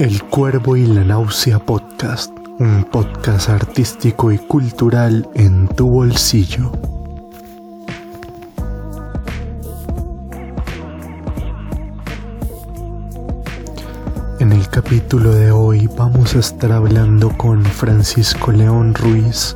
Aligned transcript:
El 0.00 0.22
Cuervo 0.22 0.78
y 0.78 0.86
la 0.86 1.04
Náusea 1.04 1.58
Podcast, 1.58 2.32
un 2.58 2.84
podcast 2.90 3.50
artístico 3.50 4.32
y 4.32 4.38
cultural 4.38 5.28
en 5.34 5.68
tu 5.68 5.90
bolsillo. 5.90 6.72
En 14.38 14.52
el 14.52 14.66
capítulo 14.70 15.32
de 15.34 15.52
hoy 15.52 15.86
vamos 15.98 16.34
a 16.34 16.38
estar 16.38 16.72
hablando 16.72 17.36
con 17.36 17.62
Francisco 17.62 18.52
León 18.52 18.94
Ruiz, 18.94 19.54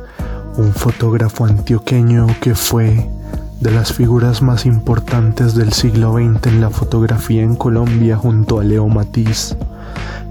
un 0.57 0.71
fotógrafo 0.73 1.45
antioqueño 1.45 2.27
que 2.39 2.53
fue 2.53 3.09
de 3.61 3.71
las 3.71 3.91
figuras 3.91 4.43
más 4.43 4.67
importantes 4.67 5.55
del 5.55 5.73
siglo 5.73 6.13
XX 6.13 6.45
en 6.45 6.61
la 6.61 6.69
fotografía 6.69 7.41
en 7.41 7.55
Colombia 7.55 8.15
junto 8.15 8.59
a 8.59 8.63
Leo 8.63 8.87
Matiz. 8.87 9.57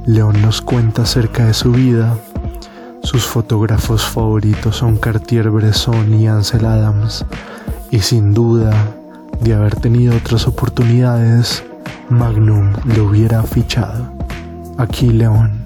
León 0.07 0.43
nos 0.43 0.61
cuenta 0.61 1.03
acerca 1.03 1.47
de 1.47 1.55
su 1.55 1.73
vida. 1.73 2.19
Sus 3.03 3.25
fotógrafos 3.25 4.05
favoritos 4.05 4.77
son 4.77 4.99
Cartier-Bresson 4.99 6.13
y 6.15 6.27
Ansel 6.27 6.67
Adams. 6.67 7.25
Y 7.91 8.01
sin 8.01 8.35
duda, 8.35 8.73
de 9.41 9.55
haber 9.55 9.77
tenido 9.77 10.15
otras 10.17 10.47
oportunidades, 10.47 11.65
Magnum 12.11 12.73
lo 12.97 13.05
hubiera 13.05 13.43
fichado. 13.45 14.13
Aquí 14.77 15.09
León. 15.09 15.64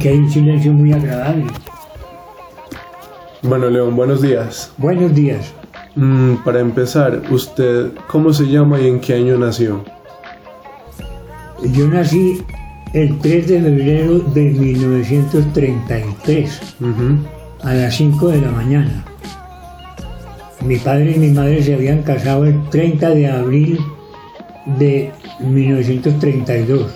Aquí 0.00 0.08
hay 0.08 0.16
un 0.16 0.30
silencio 0.30 0.72
muy 0.72 0.94
agradable. 0.94 1.44
Bueno, 3.42 3.68
León, 3.68 3.94
buenos 3.94 4.22
días. 4.22 4.72
Buenos 4.78 5.14
días. 5.14 5.52
Mm, 5.94 6.36
para 6.36 6.60
empezar, 6.60 7.20
¿usted 7.30 7.90
cómo 8.08 8.32
se 8.32 8.44
llama 8.44 8.80
y 8.80 8.86
en 8.86 8.98
qué 8.98 9.12
año 9.12 9.36
nació? 9.36 9.84
Yo 11.74 11.86
nací 11.86 12.42
el 12.94 13.18
3 13.18 13.46
de 13.46 13.60
febrero 13.60 14.20
de 14.20 14.44
1933, 14.44 16.76
a 17.62 17.74
las 17.74 17.94
5 17.94 18.28
de 18.28 18.40
la 18.40 18.52
mañana. 18.52 19.04
Mi 20.64 20.76
padre 20.76 21.12
y 21.14 21.18
mi 21.18 21.28
madre 21.28 21.62
se 21.62 21.74
habían 21.74 22.04
casado 22.04 22.46
el 22.46 22.58
30 22.70 23.10
de 23.10 23.28
abril 23.28 23.78
de 24.78 25.12
1932. 25.40 26.90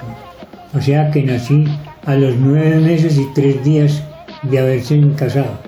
O 0.73 0.81
sea 0.81 1.11
que 1.11 1.23
nací 1.23 1.67
a 2.07 2.15
los 2.17 2.37
nueve 2.37 2.81
meses 2.81 3.17
y 3.19 3.27
tres 3.35 3.63
días 3.65 4.03
de 4.43 4.59
haberse 4.59 5.01
casado. 5.17 5.59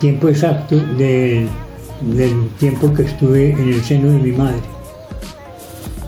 Tiempo 0.00 0.28
exacto 0.28 0.76
del, 0.96 1.48
tiempo 2.58 2.92
que 2.92 3.02
estuve 3.02 3.50
en 3.50 3.72
el 3.72 3.82
seno 3.82 4.10
de 4.10 4.18
mi 4.18 4.32
madre. 4.32 4.60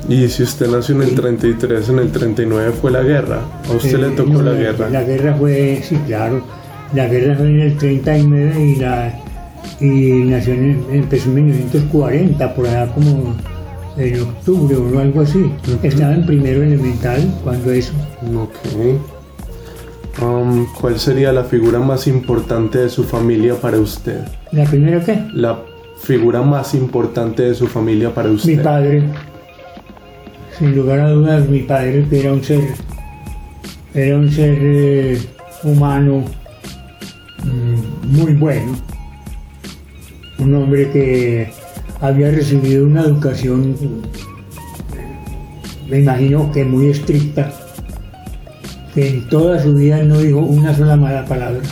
¿Y 0.09 0.29
si 0.29 0.43
usted 0.43 0.69
nació 0.69 0.97
en 0.97 1.03
el 1.03 1.15
33, 1.15 1.89
en 1.89 1.99
el 1.99 2.11
39 2.13 2.73
fue 2.81 2.91
la 2.91 3.03
guerra? 3.03 3.41
¿A 3.69 3.73
usted 3.73 3.99
le 3.99 4.11
tocó 4.11 4.43
la 4.43 4.53
guerra? 4.53 4.89
La 4.91 5.03
guerra 5.03 5.35
fue, 5.35 5.81
sí, 5.83 5.97
claro. 6.07 6.43
La 6.95 7.07
guerra 7.07 7.37
fue 7.37 7.47
en 7.47 7.61
el 7.61 7.77
39 7.77 8.65
y, 8.65 8.77
la, 8.77 9.21
y 9.81 10.25
nació 10.25 10.55
en, 10.55 10.85
empezó 10.91 11.29
en 11.29 11.35
1940, 11.37 12.55
por 12.55 12.67
allá 12.67 12.93
como 12.93 13.37
en 13.97 14.21
octubre 14.21 14.77
o 14.77 14.99
algo 14.99 15.21
así. 15.21 15.53
Estaba 15.83 16.15
en 16.15 16.27
primero 16.27 16.63
elemental 16.63 17.33
cuando 17.45 17.71
eso. 17.71 17.93
Ok. 18.37 19.20
Um, 20.19 20.67
¿Cuál 20.79 20.99
sería 20.99 21.33
la 21.33 21.45
figura 21.45 21.79
más 21.79 22.07
importante 22.07 22.79
de 22.79 22.89
su 22.89 23.05
familia 23.05 23.55
para 23.55 23.79
usted? 23.79 24.21
¿La 24.53 24.65
primera 24.65 25.03
qué? 25.05 25.19
La 25.33 25.59
figura 26.03 26.43
más 26.43 26.75
importante 26.75 27.43
de 27.43 27.55
su 27.55 27.67
familia 27.67 28.13
para 28.13 28.31
usted. 28.31 28.57
Mi 28.57 28.63
padre. 28.63 29.05
Sin 30.59 30.77
lugar 30.77 31.01
a 31.01 31.11
dudas, 31.11 31.49
mi 31.49 31.61
padre 31.61 32.05
era 32.11 32.33
un 32.33 32.45
ser, 32.45 32.61
era 33.95 34.17
un 34.17 34.31
ser 34.31 34.59
eh, 34.61 35.19
humano 35.65 36.25
mm, 37.45 38.17
muy 38.17 38.35
bueno. 38.35 38.77
Un 40.39 40.55
hombre 40.55 40.91
que 40.91 41.51
había 42.01 42.31
recibido 42.31 42.85
una 42.85 43.03
educación, 43.03 43.75
me 45.89 46.01
imagino 46.01 46.51
que 46.53 46.65
muy 46.65 46.89
estricta 46.89 47.51
que 49.01 49.09
en 49.09 49.29
toda 49.29 49.63
su 49.63 49.75
vida 49.75 50.03
no 50.03 50.19
dijo 50.19 50.41
una 50.41 50.77
sola 50.77 50.95
mala 50.97 51.25
palabra. 51.25 51.63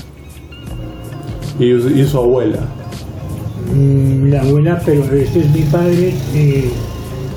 ¿Y, 1.59 2.05
su 2.05 2.17
abuela? 2.17 2.61
Mm, 3.75 4.31
la 4.31 4.41
abuela, 4.41 4.81
pero 4.85 5.03
este 5.15 5.41
es 5.41 5.51
mi 5.51 5.63
padre. 5.63 6.15
Eh, 6.35 6.71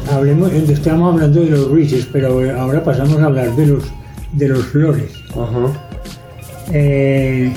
hablemos, 0.09 0.53
estamos 0.53 1.13
hablando 1.13 1.41
de 1.41 1.49
los 1.49 1.67
Ruices, 1.69 2.07
pero 2.09 2.39
ahora 2.57 2.83
pasamos 2.83 3.19
a 3.19 3.25
hablar 3.25 3.53
de 3.55 3.65
los, 3.65 3.83
de 4.31 4.47
los 4.47 4.63
Flores. 4.67 5.11
Eh, 6.71 7.51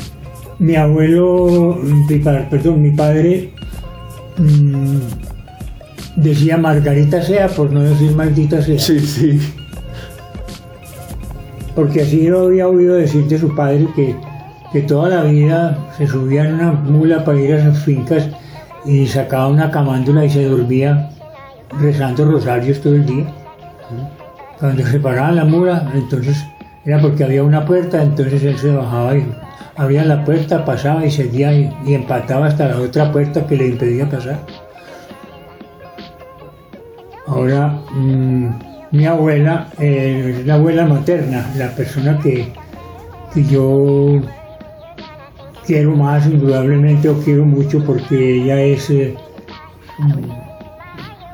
mi 0.58 0.74
abuelo, 0.74 1.78
perdón, 2.50 2.82
mi 2.82 2.90
padre 2.90 3.52
mm, 4.38 4.96
decía 6.16 6.56
Margarita 6.56 7.22
sea, 7.22 7.48
por 7.48 7.70
no 7.70 7.82
decir 7.82 8.10
maldita 8.12 8.60
sea. 8.60 8.78
Sí, 8.78 8.98
sí 8.98 9.38
porque 11.74 12.02
así 12.02 12.22
yo 12.24 12.46
había 12.46 12.68
oído 12.68 12.94
decir 12.94 13.26
de 13.26 13.38
su 13.38 13.54
padre 13.54 13.88
que, 13.94 14.16
que 14.72 14.82
toda 14.82 15.08
la 15.08 15.22
vida 15.24 15.78
se 15.96 16.06
subía 16.06 16.44
en 16.48 16.54
una 16.54 16.72
mula 16.72 17.24
para 17.24 17.40
ir 17.40 17.54
a 17.54 17.64
sus 17.64 17.78
fincas 17.84 18.28
y 18.84 19.06
sacaba 19.06 19.48
una 19.48 19.70
camándula 19.70 20.24
y 20.24 20.30
se 20.30 20.44
dormía 20.44 21.10
rezando 21.80 22.30
rosarios 22.30 22.80
todo 22.80 22.94
el 22.94 23.06
día. 23.06 23.26
Cuando 24.58 24.84
se 24.86 25.00
paraba 25.00 25.32
la 25.32 25.44
mula, 25.44 25.90
entonces 25.94 26.44
era 26.84 27.00
porque 27.00 27.24
había 27.24 27.42
una 27.42 27.64
puerta, 27.64 28.02
entonces 28.02 28.42
él 28.44 28.58
se 28.58 28.74
bajaba 28.74 29.16
y 29.16 29.26
abría 29.76 30.04
la 30.04 30.24
puerta, 30.24 30.64
pasaba 30.64 31.04
y 31.04 31.10
seguía 31.10 31.52
y, 31.52 31.94
empataba 31.94 32.46
hasta 32.46 32.68
la 32.68 32.78
otra 32.78 33.10
puerta 33.10 33.46
que 33.46 33.56
le 33.56 33.68
impedía 33.68 34.08
pasar. 34.08 34.38
Ahora, 37.26 37.80
mm, 37.92 38.73
mi 38.94 39.06
abuela, 39.06 39.70
eh, 39.80 40.44
la 40.46 40.54
abuela 40.54 40.86
materna, 40.86 41.50
la 41.56 41.74
persona 41.74 42.16
que, 42.20 42.52
yo 43.50 44.20
quiero 45.66 45.96
más 45.96 46.24
indudablemente 46.26 47.08
o 47.08 47.18
quiero 47.18 47.44
mucho 47.44 47.84
porque 47.84 48.36
ella 48.36 48.60
es 48.60 48.88
eh, 48.90 49.16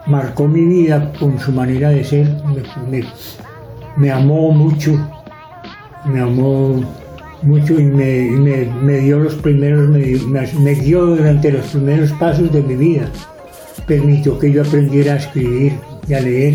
marcó 0.06 0.48
mi 0.48 0.64
vida 0.64 1.12
con 1.20 1.38
su 1.38 1.52
manera 1.52 1.90
de 1.90 2.02
ser 2.02 2.26
me, 3.98 4.10
amó 4.10 4.50
mucho 4.52 4.92
me 6.06 6.20
amó 6.20 6.80
mucho 7.42 7.78
y 7.78 7.84
me, 7.84 9.00
dio 9.00 9.18
los 9.18 9.34
primeros 9.34 9.90
me, 9.90 10.46
me, 10.58 10.74
dio 10.76 11.04
durante 11.04 11.52
los 11.52 11.66
primeros 11.66 12.12
pasos 12.12 12.50
de 12.50 12.62
mi 12.62 12.76
vida. 12.76 13.10
Permitió 13.86 14.38
que 14.38 14.50
yo 14.50 14.62
aprendiera 14.62 15.14
a 15.14 15.16
escribir 15.16 15.74
y 16.08 16.14
a 16.14 16.20
leer 16.20 16.54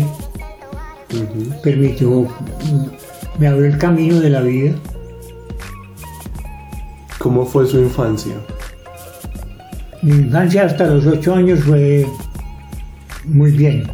permitió, 1.62 2.28
me 3.38 3.48
abrió 3.48 3.66
el 3.66 3.78
camino 3.78 4.20
de 4.20 4.30
la 4.30 4.40
vida. 4.40 4.74
¿Cómo 7.18 7.44
fue 7.44 7.66
su 7.66 7.78
infancia? 7.78 8.34
Mi 10.02 10.12
infancia 10.12 10.64
hasta 10.64 10.86
los 10.86 11.06
ocho 11.06 11.34
años 11.34 11.60
fue 11.60 12.06
muy 13.24 13.52
bien, 13.52 13.90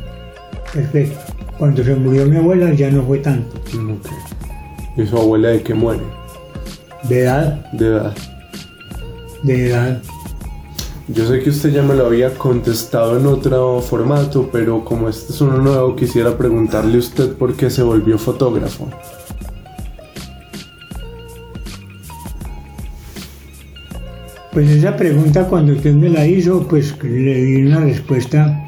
perfecto. 0.73 1.19
Cuando 1.59 1.85
se 1.85 1.94
murió 1.94 2.26
mi 2.26 2.37
abuela 2.37 2.73
ya 2.73 2.91
no 2.91 3.03
fue 3.05 3.19
tanto. 3.19 3.61
¿Y 4.97 5.06
su 5.06 5.17
abuela 5.17 5.49
de 5.49 5.62
qué 5.62 5.75
muere? 5.75 6.03
De 7.05 7.20
edad. 7.20 7.70
De 7.73 7.87
edad. 7.87 8.15
De 9.43 9.69
edad. 9.69 10.03
Yo 11.08 11.26
sé 11.26 11.40
que 11.40 11.50
usted 11.50 11.72
ya 11.72 11.82
me 11.82 11.94
lo 11.94 12.06
había 12.06 12.32
contestado 12.34 13.19
en 13.19 13.26
otro 13.26 13.81
formato, 13.81 14.49
pero 14.52 14.84
como 14.84 15.08
este 15.08 15.32
es 15.32 15.40
uno 15.40 15.58
nuevo, 15.58 15.96
quisiera 15.96 16.38
preguntarle 16.38 16.96
a 16.96 17.00
usted 17.00 17.32
por 17.34 17.54
qué 17.54 17.70
se 17.70 17.82
volvió 17.82 18.19
fotógrafo. 18.19 18.88
Pues 24.52 24.70
esa 24.70 24.96
pregunta 24.96 25.49
cuando 25.49 25.72
usted 25.72 25.94
me 25.94 26.10
la 26.10 26.26
hizo, 26.26 26.66
pues 26.69 26.94
le 27.02 27.34
di 27.34 27.62
una 27.66 27.81
respuesta 27.81 28.62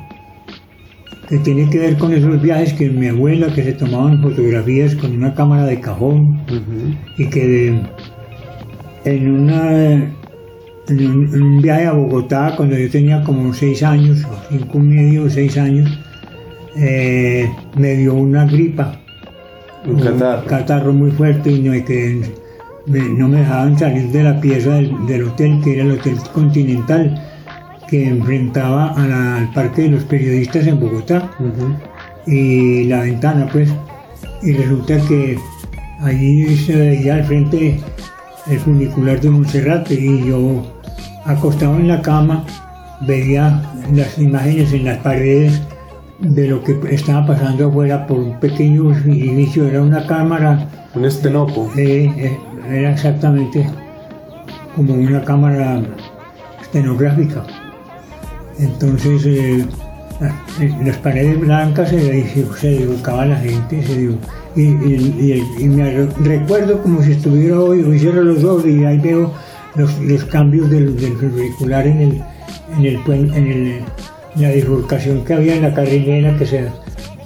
que 1.29 1.39
tiene 1.39 1.69
que 1.71 1.79
ver 1.79 1.99
con 1.99 2.13
esos 2.13 2.41
viajes 2.41 2.73
que 2.73 2.89
mi 2.91 3.09
abuela, 3.09 3.53
que 3.55 3.63
se 3.63 3.73
tomaban 3.73 4.23
fotografías 4.23 4.95
con 4.95 5.13
una 5.13 5.35
cámara 5.35 5.65
de 5.67 5.81
cajón 5.81 6.43
y 7.19 7.29
que 7.29 7.81
en, 9.05 9.31
una, 9.31 10.11
un, 10.89 11.61
viaje 11.63 11.87
a 11.87 11.93
Bogotá, 11.93 12.55
cuando 12.57 12.77
yo 12.77 12.91
tenía 12.91 13.23
como 13.23 13.53
seis 13.55 13.83
años, 13.83 14.25
o 14.25 14.37
cinco 14.51 14.79
y 14.79 14.83
medio 14.83 15.31
seis 15.31 15.57
años, 15.57 15.91
eh, 16.77 17.51
me 17.77 17.95
dio 17.97 18.15
una 18.15 18.45
gripa. 18.47 19.01
Un 19.87 20.01
catarro. 20.01 20.47
catarro 20.47 20.93
muy 20.93 21.11
fuerte 21.11 21.51
y 21.51 21.61
no, 21.61 21.73
que 21.85 22.23
no 22.87 23.29
me 23.29 23.39
dejaban 23.41 23.79
salir 23.79 24.11
de 24.11 24.23
la 24.23 24.41
pieza 24.41 24.75
del, 24.75 25.25
hotel, 25.25 25.61
que 25.63 25.75
era 25.75 25.85
el 25.85 25.93
Hotel 25.93 26.17
Continental, 26.33 27.23
que 27.89 28.09
enfrentaba 28.09 28.95
al 28.95 29.53
Parque 29.53 29.83
de 29.83 29.89
los 29.89 30.05
Periodistas 30.05 30.67
en 30.67 30.81
Bogotá. 30.81 31.31
Y 32.27 32.85
la 32.85 33.01
ventana, 33.01 33.49
pues. 33.53 33.71
Y 34.43 34.53
resulta 34.53 34.99
que 35.07 35.39
allí 36.01 36.57
se 36.57 36.77
veía 36.77 37.17
al 37.17 37.25
frente 37.25 37.81
el 38.47 38.59
funicular 38.59 39.21
de 39.21 39.31
Monserrate 39.31 39.95
y 39.95 40.27
yo 40.27 40.74
acostado 41.25 41.77
en 41.77 41.89
la 41.89 42.03
cama 42.03 42.45
veía 43.01 43.63
las 43.93 44.19
imágenes 44.19 44.73
en 44.73 44.85
las 44.85 44.99
paredes 44.99 45.63
de 46.21 46.49
lo 46.49 46.63
que 46.63 46.79
estaba 46.91 47.27
pasando 47.27 47.69
afuera 47.69 48.07
por 48.07 48.19
un 48.19 48.39
pequeño 48.41 48.93
inicio, 49.07 49.67
era 49.67 49.83
una 49.83 50.07
cámara. 50.07 50.69
Un 50.95 51.05
estenopo. 51.05 51.71
Eh, 51.77 52.11
eh, 52.17 52.39
era 52.71 52.93
exactamente 52.93 53.67
como 54.77 54.95
una 54.95 55.23
cámara 55.23 55.83
estenográfica. 56.63 57.45
Entonces, 58.59 59.27
eh, 59.27 59.67
las 60.85 60.97
paredes 60.99 61.41
blancas 61.41 61.91
se, 61.91 62.47
se 62.61 62.69
dibujaba 62.69 63.27
la 63.27 63.37
gente, 63.37 63.83
se 63.83 64.17
y, 64.57 65.69
me 65.69 66.07
recuerdo 66.23 66.81
como 66.81 67.03
si 67.03 67.13
estuviera 67.13 67.59
hoy, 67.59 67.83
hoy 67.83 67.99
cierro 67.99 68.23
los 68.23 68.45
ojos 68.45 68.67
y 68.67 68.85
ahí 68.85 68.99
veo 68.99 69.33
los, 69.77 70.25
cambios 70.25 70.71
del, 70.71 70.97
del 70.97 71.13
en 71.13 72.01
el, 72.01 72.23
en 72.79 72.87
el, 72.87 73.35
en 73.35 73.47
el 73.53 73.85
la 74.37 74.51
bifurcación 74.51 75.25
que 75.25 75.35
había 75.35 75.57
en 75.57 75.63
la 75.63 75.75
carrilera 75.75 76.37
que 76.37 76.47
se 76.47 76.69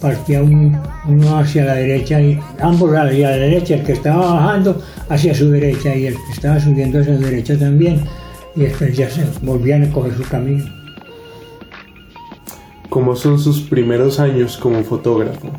partía 0.01 0.43
uno 0.43 1.39
hacia 1.39 1.65
la 1.65 1.75
derecha 1.75 2.21
y 2.21 2.39
ambos 2.61 2.95
hacia 2.95 3.31
la 3.31 3.37
derecha, 3.37 3.75
el 3.77 3.85
que 3.85 3.93
estaba 3.93 4.35
bajando 4.35 4.81
hacia 5.09 5.35
su 5.35 5.51
derecha 5.51 5.95
y 5.95 6.07
el 6.07 6.15
que 6.15 6.33
estaba 6.33 6.61
subiendo 6.61 7.01
hacia 7.01 7.17
su 7.17 7.25
derecha 7.25 7.59
también 7.59 8.05
y 8.55 8.61
después 8.61 8.97
ya 8.97 9.09
se 9.11 9.25
volvían 9.43 9.85
a 9.85 9.93
coger 9.93 10.15
su 10.15 10.23
camino. 10.25 10.65
¿Cómo 12.91 13.17
son 13.17 13.39
sus 13.39 13.61
primeros 13.61 14.21
años 14.21 14.57
como 14.57 14.83
fotógrafo? 14.83 15.51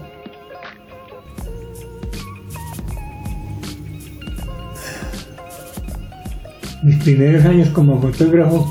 Mis 6.90 7.04
primeros 7.04 7.46
años 7.46 7.70
como 7.70 8.02
fotógrafo 8.02 8.68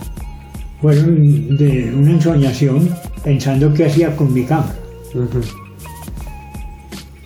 fueron 0.80 1.56
de 1.56 1.94
una 1.96 2.10
ensoñación 2.10 2.88
pensando 3.22 3.72
qué 3.72 3.86
hacía 3.86 4.16
con 4.16 4.34
mi 4.34 4.42
cámara. 4.42 4.74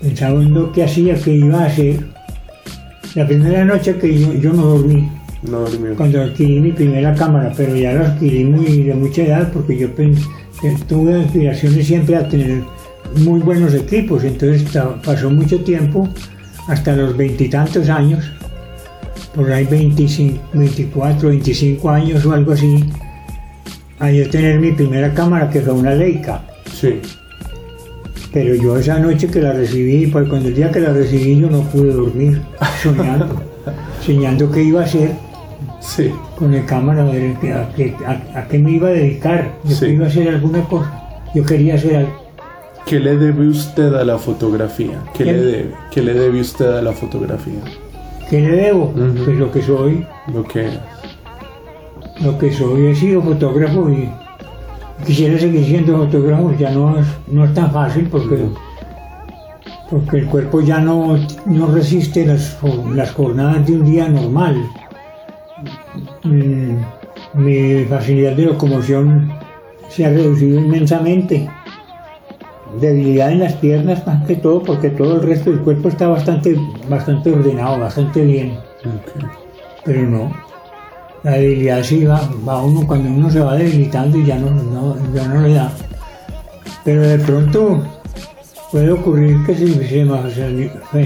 Pensando 0.03 0.71
qué 0.71 0.85
hacía, 0.85 1.15
qué 1.15 1.33
iba 1.33 1.63
a 1.63 1.65
hacer. 1.65 2.07
La 3.15 3.27
primera 3.27 3.65
noche 3.65 3.97
que 3.97 4.39
yo, 4.39 4.53
no 4.53 4.67
dormí. 4.67 5.09
No 5.51 5.65
Cuando 5.97 6.21
adquirí 6.21 6.61
mi 6.61 6.73
primera 6.73 7.15
cámara, 7.15 7.51
pero 7.57 7.75
ya 7.75 7.95
la 7.95 8.09
adquirí 8.09 8.45
muy, 8.45 8.83
de 8.83 8.93
mucha 8.95 9.23
edad 9.23 9.51
porque 9.51 9.79
yo 9.79 9.89
tuve 10.89 11.23
aspiraciones 11.23 11.87
siempre 11.87 12.17
a 12.17 12.29
tener 12.29 12.65
muy 13.17 13.41
buenos 13.41 13.73
equipos. 13.73 14.25
Entonces 14.25 14.65
pasó 15.03 15.31
mucho 15.31 15.59
tiempo, 15.65 16.07
hasta 16.69 16.95
los 16.95 17.17
veintitantos 17.17 17.89
años, 17.89 18.31
por 19.35 19.51
ahí 19.51 19.65
25, 19.65 20.41
24, 20.55 21.29
25 21.29 21.91
años 21.91 22.25
o 22.27 22.33
algo 22.33 22.53
así, 22.53 22.85
a 23.99 24.11
yo 24.11 24.29
tener 24.31 24.59
mi 24.59 24.73
primera 24.73 25.13
cámara 25.15 25.49
que 25.49 25.61
fue 25.61 25.73
una 25.73 25.95
Leica. 25.95 26.43
Sí. 26.73 27.01
Pero 28.33 28.55
yo 28.55 28.77
esa 28.79 28.99
noche 28.99 29.29
que 29.29 29.41
la 29.41 29.53
recibí, 29.53 30.07
pues 30.07 30.29
cuando 30.29 30.49
el 30.49 30.55
día 30.55 30.71
que 30.71 30.81
la 30.81 30.93
recibí 30.93 31.39
yo 31.39 31.51
no 31.51 31.61
pude 31.63 31.93
dormir, 31.93 32.41
soñando, 32.83 33.43
soñando 34.05 34.51
qué 34.51 34.63
iba 34.63 34.81
a 34.81 34.85
hacer 34.85 35.13
sí. 35.81 36.11
con 36.37 36.53
la 36.53 36.65
cámara, 36.65 37.03
a, 37.05 38.39
a, 38.39 38.49
qué 38.49 38.59
me 38.59 38.73
iba 38.73 38.89
a 38.89 38.93
dedicar, 38.93 39.53
yo 39.65 39.87
iba 39.87 40.07
a 40.07 40.09
hacer 40.09 40.29
alguna 40.29 40.63
cosa, 40.65 40.91
yo 41.35 41.45
quería 41.45 41.75
hacer 41.75 41.97
algo. 41.97 42.23
¿Qué 42.87 42.99
le 42.99 43.17
debe 43.17 43.47
usted 43.47 43.95
a 43.95 44.05
la 44.05 44.19
fotografía? 44.19 45.03
¿Qué, 45.15 45.25
le 45.25 45.35
debe? 45.35 45.75
¿Qué 45.91 46.03
le 46.03 46.15
debe 46.15 46.41
usted 46.41 46.67
a 46.67 46.83
la 46.83 46.93
fotografía? 46.93 47.61
¿Qué 48.33 48.41
le 48.41 48.57
debo? 48.57 48.91
Pues 48.95 49.37
lo 49.37 49.53
que 49.53 49.61
soy. 49.61 50.07
Lo 50.33 50.43
que 50.43 50.67
lo 52.25 52.39
que 52.39 52.51
soy, 52.51 52.87
he 52.87 52.95
sido 52.95 53.21
fotógrafo 53.21 53.91
y 53.91 54.09
quisiera 55.05 55.39
seguir 55.39 55.67
siendo 55.67 55.99
fotógrafo, 55.99 56.55
ya 56.59 56.71
no 56.71 56.99
es, 56.99 57.07
no 57.27 57.45
es 57.45 57.53
tan 57.53 57.71
fácil 57.71 58.09
porque, 58.11 58.39
porque 59.91 60.21
el 60.21 60.27
cuerpo 60.29 60.63
ya 60.63 60.81
no, 60.81 61.19
no 61.45 61.67
resiste 61.67 62.25
las, 62.25 62.57
las 62.95 63.13
jornadas 63.13 63.67
de 63.67 63.75
un 63.75 63.85
día 63.85 64.09
normal. 64.09 64.57
Mm, 66.23 66.77
mi 67.35 67.85
facilidad 67.85 68.35
de 68.35 68.47
locomoción 68.47 69.31
se 69.91 70.07
ha 70.07 70.09
reducido 70.09 70.59
inmensamente. 70.59 71.51
Debilidad 72.81 73.33
en 73.33 73.41
las 73.41 73.53
piernas 73.55 74.07
más 74.07 74.25
que 74.27 74.37
todo, 74.37 74.63
porque 74.63 74.91
todo 74.91 75.17
el 75.17 75.23
resto 75.23 75.51
del 75.51 75.61
cuerpo 75.61 75.89
está 75.89 76.09
bastante, 76.09 76.57
bastante 76.89 77.31
ordenado, 77.31 77.79
bastante 77.79 78.25
bien. 78.25 78.59
Pero 79.85 80.03
no, 80.09 80.33
la 81.23 81.33
debilidad 81.33 81.83
sí 81.83 82.05
va, 82.05 82.21
va, 82.49 82.63
uno 82.63 82.87
cuando 82.87 83.11
uno 83.11 83.31
se 83.31 83.41
va 83.41 83.55
debilitando 83.57 84.19
y 84.19 84.25
ya 84.25 84.39
no, 84.39 84.97
ya 85.15 85.29
no 85.29 85.43
le 85.43 85.55
da. 85.55 85.71
Pero 86.85 87.03
de 87.03 87.19
pronto 87.19 87.83
puede 88.73 88.91
ocurrir 88.91 89.45
que 89.45 89.55
si 89.55 89.73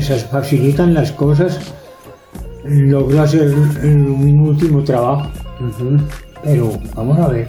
se 0.03 0.17
facilitan 0.17 0.95
las 0.95 1.13
cosas, 1.13 1.59
logro 2.65 3.23
hacer 3.23 3.53
un 3.83 4.41
último 4.41 4.83
trabajo. 4.85 5.31
Pero 6.43 6.73
vamos 6.95 7.19
a 7.19 7.29
ver. 7.29 7.49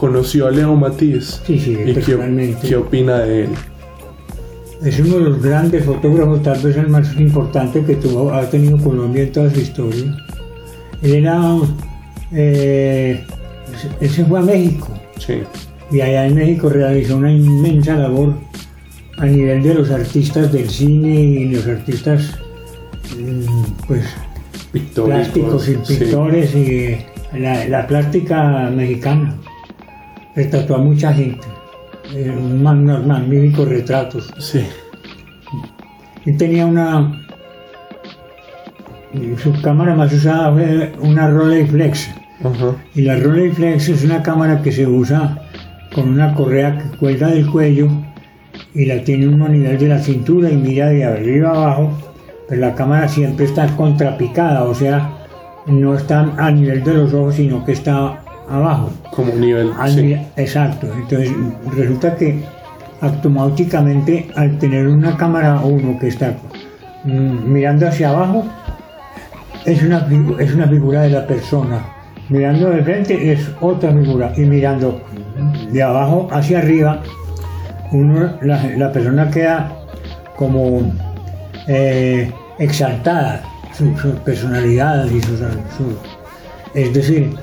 ¿Conoció 0.00 0.46
a 0.46 0.50
Leo 0.50 0.74
Matiz? 0.76 1.42
Sí, 1.46 1.58
sí, 1.60 1.72
¿Y 1.72 1.92
qué, 1.92 2.56
qué 2.62 2.76
opina 2.76 3.18
de 3.18 3.44
él? 3.44 3.50
Es 4.82 4.98
uno 4.98 5.16
de 5.16 5.24
los 5.24 5.42
grandes 5.42 5.84
fotógrafos, 5.84 6.42
tal 6.42 6.58
vez 6.62 6.74
el 6.78 6.88
más 6.88 7.14
importante 7.20 7.84
que 7.84 7.96
tuvo, 7.96 8.32
ha 8.32 8.48
tenido 8.48 8.78
Colombia 8.78 9.24
en 9.24 9.32
toda 9.32 9.50
su 9.50 9.60
historia. 9.60 10.16
Él 11.02 11.14
era. 11.16 11.38
Eh, 12.32 13.22
él 14.00 14.08
se 14.08 14.24
fue 14.24 14.38
a 14.38 14.42
México. 14.42 14.88
Sí. 15.18 15.42
Y 15.90 16.00
allá 16.00 16.28
en 16.28 16.34
México 16.34 16.70
realizó 16.70 17.18
una 17.18 17.30
inmensa 17.30 17.94
labor 17.94 18.32
a 19.18 19.26
nivel 19.26 19.62
de 19.62 19.74
los 19.74 19.90
artistas 19.90 20.50
del 20.50 20.70
cine 20.70 21.20
y 21.20 21.50
los 21.50 21.66
artistas, 21.66 22.38
mm, 23.18 23.86
pues, 23.86 24.06
plásticos 24.94 25.68
y 25.68 25.74
pintores 25.74 26.54
y 26.54 26.96
la, 27.38 27.66
la 27.66 27.86
plástica 27.86 28.70
mexicana. 28.74 29.36
Retrató 30.34 30.76
a 30.76 30.78
mucha 30.78 31.12
gente 31.12 31.46
eh, 32.14 32.30
unos 32.30 33.06
magníficos 33.06 33.68
retratos. 33.68 34.32
Sí. 34.38 34.66
Y 36.24 36.32
tenía 36.36 36.66
una. 36.66 37.26
Su 39.42 39.60
cámara 39.62 39.94
más 39.94 40.12
usada 40.12 40.52
fue 40.52 40.92
una 41.00 41.28
Rolleiflex. 41.28 42.10
Y 42.94 43.02
la 43.02 43.16
Rolleiflex 43.16 43.88
es 43.88 44.04
una 44.04 44.22
cámara 44.22 44.62
que 44.62 44.72
se 44.72 44.86
usa 44.86 45.42
con 45.94 46.08
una 46.08 46.34
correa 46.34 46.78
que 46.78 46.96
cuelga 46.96 47.28
del 47.28 47.50
cuello 47.50 47.88
y 48.74 48.86
la 48.86 49.02
tiene 49.02 49.28
uno 49.28 49.46
a 49.46 49.48
nivel 49.48 49.78
de 49.78 49.88
la 49.88 49.98
cintura 49.98 50.50
y 50.50 50.56
mira 50.56 50.88
de 50.88 51.04
arriba 51.04 51.50
abajo, 51.50 51.98
pero 52.48 52.60
la 52.60 52.74
cámara 52.74 53.08
siempre 53.08 53.44
está 53.44 53.66
contrapicada, 53.76 54.64
o 54.64 54.74
sea, 54.74 55.10
no 55.66 55.94
está 55.94 56.32
a 56.36 56.50
nivel 56.50 56.84
de 56.84 56.94
los 56.94 57.12
ojos, 57.12 57.34
sino 57.34 57.64
que 57.64 57.72
está 57.72 58.22
abajo. 58.50 58.90
Como 59.14 59.32
un 59.32 59.40
nivel. 59.40 59.72
Exacto. 60.36 60.86
Entonces 60.92 61.32
resulta 61.74 62.16
que 62.16 62.42
automáticamente 63.00 64.28
al 64.36 64.58
tener 64.58 64.86
una 64.86 65.16
cámara 65.16 65.60
uno 65.60 65.98
que 65.98 66.08
está 66.08 66.34
mm, 67.04 67.50
mirando 67.50 67.88
hacia 67.88 68.10
abajo, 68.10 68.44
es 69.64 69.82
una, 69.82 70.06
es 70.38 70.54
una 70.54 70.66
figura 70.68 71.02
de 71.02 71.10
la 71.10 71.26
persona. 71.26 71.84
Mirando 72.28 72.70
de 72.70 72.82
frente 72.82 73.32
es 73.32 73.50
otra 73.60 73.92
figura. 73.92 74.32
Y 74.36 74.42
mirando 74.42 75.00
de 75.70 75.82
abajo 75.82 76.28
hacia 76.30 76.58
arriba, 76.58 77.00
uno, 77.92 78.30
la, 78.42 78.92
persona 78.92 79.30
queda 79.30 79.72
como 80.36 80.92
eh, 81.66 82.30
exaltada, 82.58 83.42
su, 83.76 83.92
personalidad 84.24 85.06
y 85.06 85.20
su, 85.22 85.36
su, 85.36 85.44
Es 86.74 86.92
decir, 86.94 87.36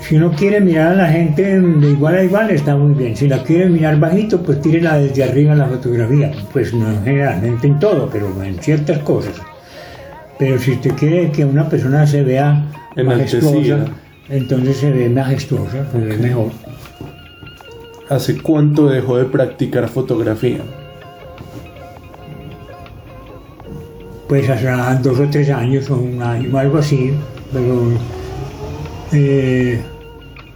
Si 0.00 0.16
uno 0.16 0.30
quiere 0.30 0.60
mirar 0.60 0.92
a 0.92 0.94
la 0.94 1.08
gente 1.08 1.60
de 1.60 1.90
igual 1.90 2.14
a 2.14 2.24
igual, 2.24 2.50
está 2.50 2.76
muy 2.76 2.94
bien. 2.94 3.16
Si 3.16 3.28
la 3.28 3.42
quiere 3.42 3.68
mirar 3.68 3.98
bajito, 3.98 4.42
pues 4.42 4.60
tírela 4.62 4.96
desde 4.98 5.24
arriba 5.24 5.54
la 5.54 5.66
fotografía. 5.66 6.32
Pues 6.52 6.72
no 6.72 6.86
generalmente 7.04 7.66
en 7.66 7.78
todo, 7.78 8.08
pero 8.10 8.32
en 8.42 8.58
ciertas 8.58 9.00
cosas. 9.00 9.34
Pero 10.38 10.58
si 10.58 10.72
usted 10.72 10.92
quiere 10.92 11.30
que 11.30 11.44
una 11.44 11.68
persona 11.68 12.06
se 12.06 12.22
vea 12.22 12.64
majestuosa, 12.96 13.86
entonces 14.28 14.76
se 14.76 14.90
ve 14.90 15.08
majestuosa, 15.08 15.90
se 15.90 15.98
ve 15.98 16.16
mejor. 16.16 16.52
¿Hace 18.08 18.40
cuánto 18.40 18.88
dejó 18.88 19.18
de 19.18 19.24
practicar 19.24 19.88
fotografía? 19.88 20.60
Pues 24.28 24.48
hace 24.48 24.68
dos 25.02 25.18
o 25.18 25.28
tres 25.28 25.50
años 25.50 25.90
o 25.90 25.96
un 25.96 26.22
año, 26.22 26.56
algo 26.56 26.78
así. 26.78 27.12
Pero 27.52 27.90
eh, 29.12 29.80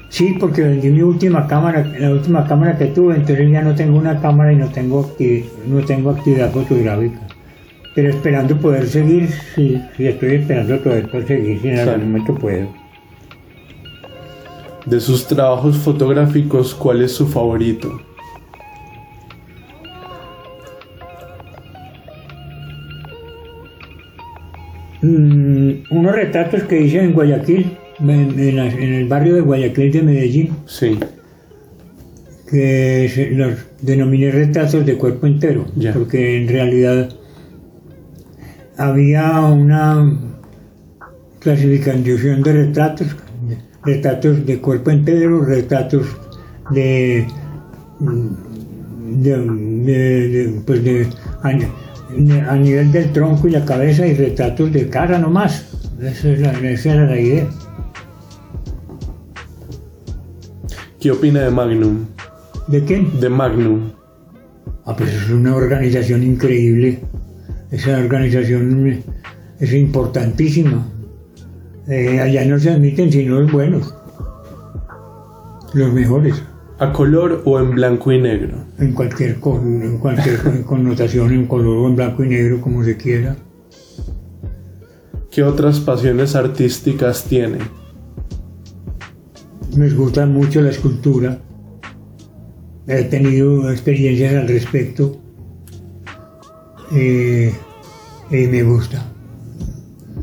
sí, 0.09 0.37
porque 0.39 0.63
vendí 0.63 0.89
mi 0.91 1.03
última 1.03 1.47
cámara, 1.47 1.85
la 1.99 2.11
última 2.11 2.47
cámara 2.47 2.77
que 2.77 2.87
tuve, 2.87 3.17
entonces 3.17 3.51
ya 3.51 3.63
no 3.63 3.75
tengo 3.75 3.99
una 3.99 4.21
cámara 4.21 4.53
y 4.53 4.57
no 4.57 4.69
tengo, 4.69 5.15
no 5.67 5.81
tengo 5.85 6.11
actividad 6.11 6.53
fotográfica. 6.53 7.21
Pero 7.95 8.11
esperando 8.11 8.57
poder 8.57 8.87
seguir, 8.87 9.29
sí, 9.55 9.81
sí 9.97 10.07
estoy 10.07 10.37
esperando 10.37 10.79
poder 10.83 11.27
seguir, 11.27 11.61
si 11.61 11.69
en 11.69 11.79
algún 11.79 12.13
momento 12.13 12.35
puedo. 12.35 12.69
De 14.87 15.01
sus 15.01 15.27
trabajos 15.27 15.77
fotográficos, 15.77 16.75
¿cuál 16.75 17.03
es 17.03 17.13
su 17.13 17.27
favorito? 17.27 18.01
Mm, 25.03 25.83
unos 25.91 26.15
retratos 26.15 26.63
que 26.63 26.81
hice 26.81 27.01
en 27.01 27.13
Guayaquil, 27.13 27.77
en, 28.11 28.39
el 28.39 29.09
barrio 29.09 29.35
de 29.35 29.41
Guayaquil 29.41 29.93
de 29.93 30.03
Medellín. 30.03 30.51
Sí. 30.67 30.99
Que 32.51 33.31
los 33.33 33.55
denominé 33.81 34.31
retratos 34.31 34.85
de 34.85 34.97
cuerpo 34.97 35.27
entero, 35.27 35.67
porque 35.95 36.43
en 36.43 36.49
realidad 36.49 37.09
había 38.77 39.41
una 39.41 40.19
clasificación 41.39 42.43
de 42.43 42.53
retratos, 42.53 43.09
retratos 43.85 44.47
de 44.47 44.61
cuerpo 44.61 44.91
entero, 44.91 45.45
retratos 45.45 46.07
de, 46.71 47.27
pues 50.67 50.85
de, 50.85 51.07
a, 51.43 52.57
nivel 52.57 52.93
del 52.93 53.13
tronco 53.13 53.49
y 53.49 53.53
la 53.53 53.65
cabeza 53.65 54.07
y 54.07 54.15
retratos 54.15 54.73
de 54.73 54.89
cara 54.89 55.19
nomás. 55.19 55.67
Esa, 56.01 56.31
es 56.31 56.41
la, 56.41 56.53
esa 56.69 56.95
era 56.95 57.07
la 57.07 57.19
idea. 57.19 57.47
¿Qué 61.03 61.11
opina 61.11 61.41
de 61.41 61.51
Magnum? 61.51 62.07
¿De 62.69 62.85
quién? 62.85 63.19
De 63.19 63.29
Magnum. 63.29 63.91
Ah, 64.85 64.95
pues 64.97 65.13
es 65.13 65.31
una 65.31 65.57
organización 65.57 66.23
increíble. 66.23 67.01
Esa 67.73 67.99
organización 67.99 69.03
es 69.59 69.73
importantísima. 69.73 70.87
Eh, 71.89 72.21
allá 72.21 72.45
no 72.45 72.57
se 72.57 72.71
admiten 72.71 73.11
sino 73.11 73.41
los 73.41 73.51
buenos, 73.51 73.93
los 75.75 75.93
mejores. 75.93 76.41
¿A 76.79 76.93
color 76.93 77.43
o 77.47 77.59
en 77.59 77.73
blanco 77.73 78.13
y 78.13 78.21
negro? 78.21 78.59
En 78.79 78.93
cualquier, 78.93 79.39
en 79.43 79.99
cualquier 79.99 80.63
connotación, 80.67 81.33
en 81.33 81.47
color 81.49 81.79
o 81.79 81.89
en 81.89 81.97
blanco 81.97 82.23
y 82.23 82.29
negro, 82.29 82.61
como 82.61 82.85
se 82.85 82.97
quiera. 82.97 83.35
¿Qué 85.33 85.43
otras 85.43 85.81
pasiones 85.81 86.37
artísticas 86.37 87.25
tiene? 87.25 87.82
Me 89.77 89.89
gusta 89.89 90.27
mucho 90.27 90.61
la 90.61 90.69
escultura. 90.69 91.39
He 92.87 93.05
tenido 93.05 93.71
experiencias 93.71 94.35
al 94.35 94.49
respecto. 94.49 95.19
Eh, 96.95 97.55
y 98.31 98.47
me 98.49 98.63
gusta. 98.65 99.11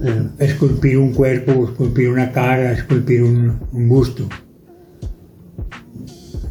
Eh, 0.03 0.29
esculpir 0.37 0.99
un 0.99 1.13
cuerpo, 1.13 1.65
esculpir 1.65 2.09
una 2.09 2.31
cara, 2.31 2.73
esculpir 2.73 3.23
un, 3.23 3.59
busto. 3.71 4.29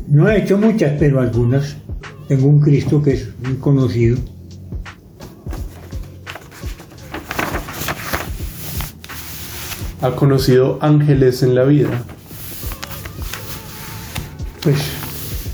No 0.08 0.28
he 0.28 0.42
hecho 0.42 0.58
muchas, 0.58 0.96
pero 0.98 1.20
algunas. 1.20 1.76
Tengo 2.26 2.48
un 2.48 2.60
Cristo 2.60 3.00
que 3.00 3.12
es 3.12 3.28
muy 3.44 3.54
conocido. 3.58 4.18
¿Ha 10.02 10.16
conocido 10.16 10.78
ángeles 10.80 11.44
en 11.44 11.54
la 11.54 11.64
vida? 11.64 12.04
Pues 14.68 14.82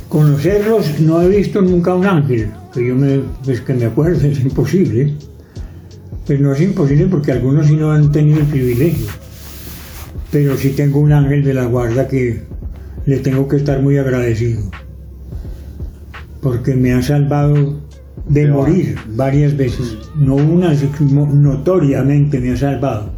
conocerlos 0.09 0.99
no 0.99 1.23
he 1.23 1.28
visto 1.28 1.62
nunca 1.62 1.94
un 1.94 2.04
ángel, 2.04 2.50
que 2.73 2.85
yo 2.85 2.97
me, 2.97 3.21
pues 3.44 3.61
que 3.61 3.73
me 3.73 3.85
acuerde, 3.85 4.33
es 4.33 4.40
imposible. 4.40 5.14
Pues 6.26 6.40
no 6.40 6.52
es 6.52 6.61
imposible 6.61 7.06
porque 7.06 7.30
algunos 7.30 7.68
sí 7.68 7.76
no 7.76 7.92
han 7.92 8.11
tenido 8.11 8.40
el 8.40 8.47
privilegio. 8.47 9.06
Pero 10.33 10.56
sí 10.56 10.71
tengo 10.71 10.99
un 10.99 11.12
ángel 11.12 11.44
de 11.44 11.54
la 11.54 11.66
guarda 11.66 12.09
que 12.09 12.42
le 13.06 13.18
tengo 13.18 13.47
que 13.47 13.59
estar 13.59 13.80
muy 13.80 13.99
agradecido. 13.99 14.62
Porque 16.42 16.75
me 16.75 16.92
ha 16.92 17.00
salvado 17.00 17.78
de 18.28 18.49
morir 18.49 18.97
varias 19.14 19.56
veces. 19.56 19.97
No 20.16 20.35
una, 20.35 20.75
notoriamente 21.00 22.40
me 22.40 22.50
ha 22.50 22.56
salvado. 22.56 23.12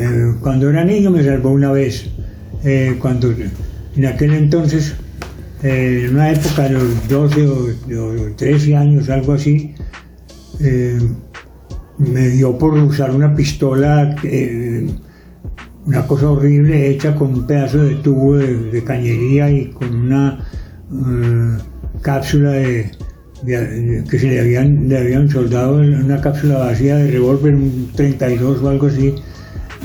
Eh, 0.00 0.32
cuando 0.40 0.68
era 0.68 0.82
niño 0.82 1.12
me 1.12 1.22
salvó 1.22 1.50
una 1.50 1.70
vez. 1.70 2.10
Eh, 2.64 2.96
cuando 3.00 3.32
en 3.98 4.06
aquel 4.06 4.32
entonces, 4.34 4.94
eh, 5.62 6.04
en 6.06 6.14
una 6.14 6.30
época 6.30 6.62
de 6.62 6.70
los 6.70 7.08
12 7.08 7.46
o, 7.46 8.34
13 8.36 8.76
años, 8.76 9.10
algo 9.10 9.34
así, 9.34 9.74
me 11.98 12.28
dio 12.28 12.56
por 12.56 12.74
usar 12.74 13.10
una 13.10 13.34
pistola, 13.34 14.14
eh, 14.22 14.88
una 15.84 16.06
cosa 16.06 16.30
horrible 16.30 16.88
hecha 16.88 17.14
con 17.14 17.34
un 17.34 17.46
pedazo 17.46 17.78
de 17.78 17.96
tubo 17.96 18.36
de, 18.36 18.84
cañería 18.84 19.50
y 19.50 19.70
con 19.70 19.94
una 19.94 20.44
eh, 20.92 21.58
cápsula 22.02 22.50
de, 22.50 22.90
que 23.44 24.18
se 24.18 24.28
le 24.28 24.40
habían, 24.40 24.88
le 24.88 24.98
habían 24.98 25.28
soldado 25.28 25.76
una 25.76 26.20
cápsula 26.20 26.58
vacía 26.58 26.96
de 26.96 27.10
revólver, 27.10 27.54
un 27.54 27.90
32 27.94 28.62
o 28.62 28.68
algo 28.68 28.86
así, 28.86 29.14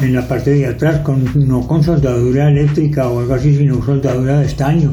en 0.02 0.14
la 0.14 0.28
parte 0.28 0.52
de 0.52 0.68
atrás, 0.68 1.00
con, 1.00 1.26
no 1.48 1.68
con 1.68 1.84
soldadura 1.84 2.50
eléctrica 2.50 3.08
o 3.10 3.20
algo 3.20 3.34
así, 3.34 3.56
sino 3.56 3.84
soldadura 3.84 4.40
de 4.40 4.46
estaño. 4.46 4.92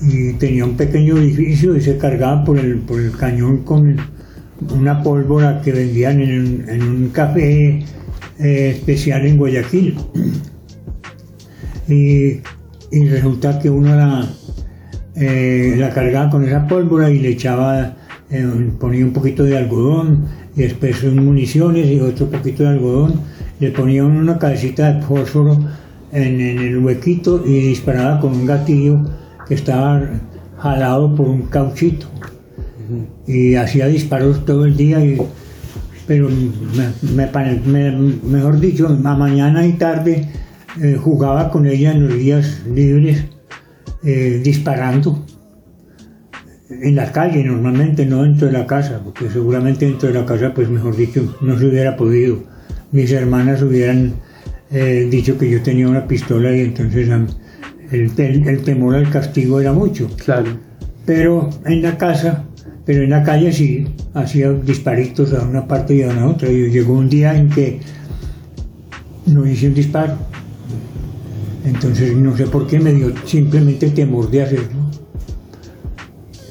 Y 0.00 0.34
tenía 0.34 0.64
un 0.64 0.76
pequeño 0.76 1.16
edificio 1.18 1.76
y 1.76 1.80
se 1.80 1.96
cargaba 1.98 2.44
por 2.44 2.58
el, 2.58 2.78
por 2.78 3.00
el 3.00 3.12
cañón 3.12 3.58
con 3.64 3.96
una 4.74 5.02
pólvora 5.02 5.60
que 5.60 5.72
vendían 5.72 6.20
en, 6.20 6.82
un 6.82 7.10
café 7.10 7.84
eh, 8.38 8.74
especial 8.76 9.26
en 9.26 9.36
Guayaquil. 9.36 9.96
Y, 11.88 12.40
resulta 13.08 13.58
que 13.58 13.70
uno 13.70 13.94
la, 13.94 14.28
eh, 15.14 15.74
la 15.78 15.90
cargaba 15.90 16.30
con 16.30 16.44
esa 16.44 16.66
pólvora 16.66 17.10
y 17.10 17.18
le 17.18 17.30
echaba, 17.30 17.96
eh, 18.30 18.70
ponía 18.78 19.04
un 19.04 19.12
poquito 19.12 19.44
de 19.44 19.56
algodón 19.56 20.26
y 20.56 20.62
después 20.62 21.04
municiones 21.12 21.86
y 21.86 22.00
otro 22.00 22.30
poquito 22.30 22.62
de 22.62 22.70
algodón. 22.70 23.20
Le 23.60 23.70
ponía 23.70 24.04
una 24.04 24.38
cabecita 24.38 24.92
de 24.92 25.02
fósforo 25.02 25.58
en, 26.12 26.40
en 26.40 26.58
el 26.58 26.78
huequito 26.78 27.42
y 27.44 27.68
disparaba 27.68 28.20
con 28.20 28.32
un 28.32 28.46
gatillo 28.46 29.00
que 29.46 29.54
estaba 29.54 30.02
jalado 30.58 31.14
por 31.14 31.28
un 31.28 31.42
cauchito 31.42 32.06
y 33.26 33.54
hacía 33.54 33.86
disparos 33.86 34.44
todo 34.44 34.64
el 34.64 34.76
día, 34.76 35.04
y, 35.04 35.18
pero 36.06 36.28
me, 37.14 37.28
mejor 38.22 38.60
dicho, 38.60 38.86
a 38.88 39.14
mañana 39.16 39.66
y 39.66 39.74
tarde 39.74 40.28
eh, 40.80 40.96
jugaba 41.00 41.50
con 41.50 41.66
ella 41.66 41.92
en 41.92 42.08
los 42.08 42.18
días 42.18 42.62
libres 42.74 43.26
eh, 44.04 44.40
disparando 44.42 45.24
en 46.70 46.96
la 46.96 47.12
calle 47.12 47.44
normalmente, 47.44 48.06
no 48.06 48.22
dentro 48.22 48.46
de 48.46 48.52
la 48.52 48.66
casa, 48.66 49.00
porque 49.02 49.30
seguramente 49.30 49.86
dentro 49.86 50.08
de 50.08 50.14
la 50.14 50.26
casa, 50.26 50.52
pues 50.54 50.68
mejor 50.68 50.96
dicho, 50.96 51.36
no 51.40 51.58
se 51.58 51.66
hubiera 51.66 51.96
podido. 51.96 52.42
Mis 52.92 53.12
hermanas 53.12 53.62
hubieran 53.62 54.14
eh, 54.70 55.08
dicho 55.10 55.36
que 55.38 55.50
yo 55.50 55.62
tenía 55.62 55.88
una 55.88 56.06
pistola 56.06 56.54
y 56.54 56.60
entonces 56.60 57.08
el, 57.90 58.10
el, 58.18 58.62
temor 58.62 58.96
al 58.96 59.10
castigo 59.10 59.60
era 59.60 59.72
mucho. 59.72 60.08
Claro. 60.16 60.58
Pero 61.04 61.50
en 61.64 61.82
la 61.82 61.96
casa 61.96 62.44
pero 62.88 63.02
en 63.02 63.10
la 63.10 63.22
calle 63.22 63.52
sí 63.52 63.86
hacía 64.14 64.50
disparitos 64.50 65.34
a 65.34 65.42
una 65.42 65.68
parte 65.68 65.94
y 65.94 66.00
a 66.00 66.08
una 66.08 66.26
otra. 66.26 66.50
Y 66.50 66.70
llegó 66.70 66.94
un 66.94 67.10
día 67.10 67.36
en 67.36 67.50
que 67.50 67.80
no 69.26 69.46
hice 69.46 69.68
un 69.68 69.74
disparo. 69.74 70.16
Entonces 71.66 72.16
no 72.16 72.34
sé 72.34 72.46
por 72.46 72.66
qué 72.66 72.80
me 72.80 72.94
dio 72.94 73.12
simplemente 73.26 73.90
temor 73.90 74.30
de 74.30 74.42
hacerlo. 74.42 74.90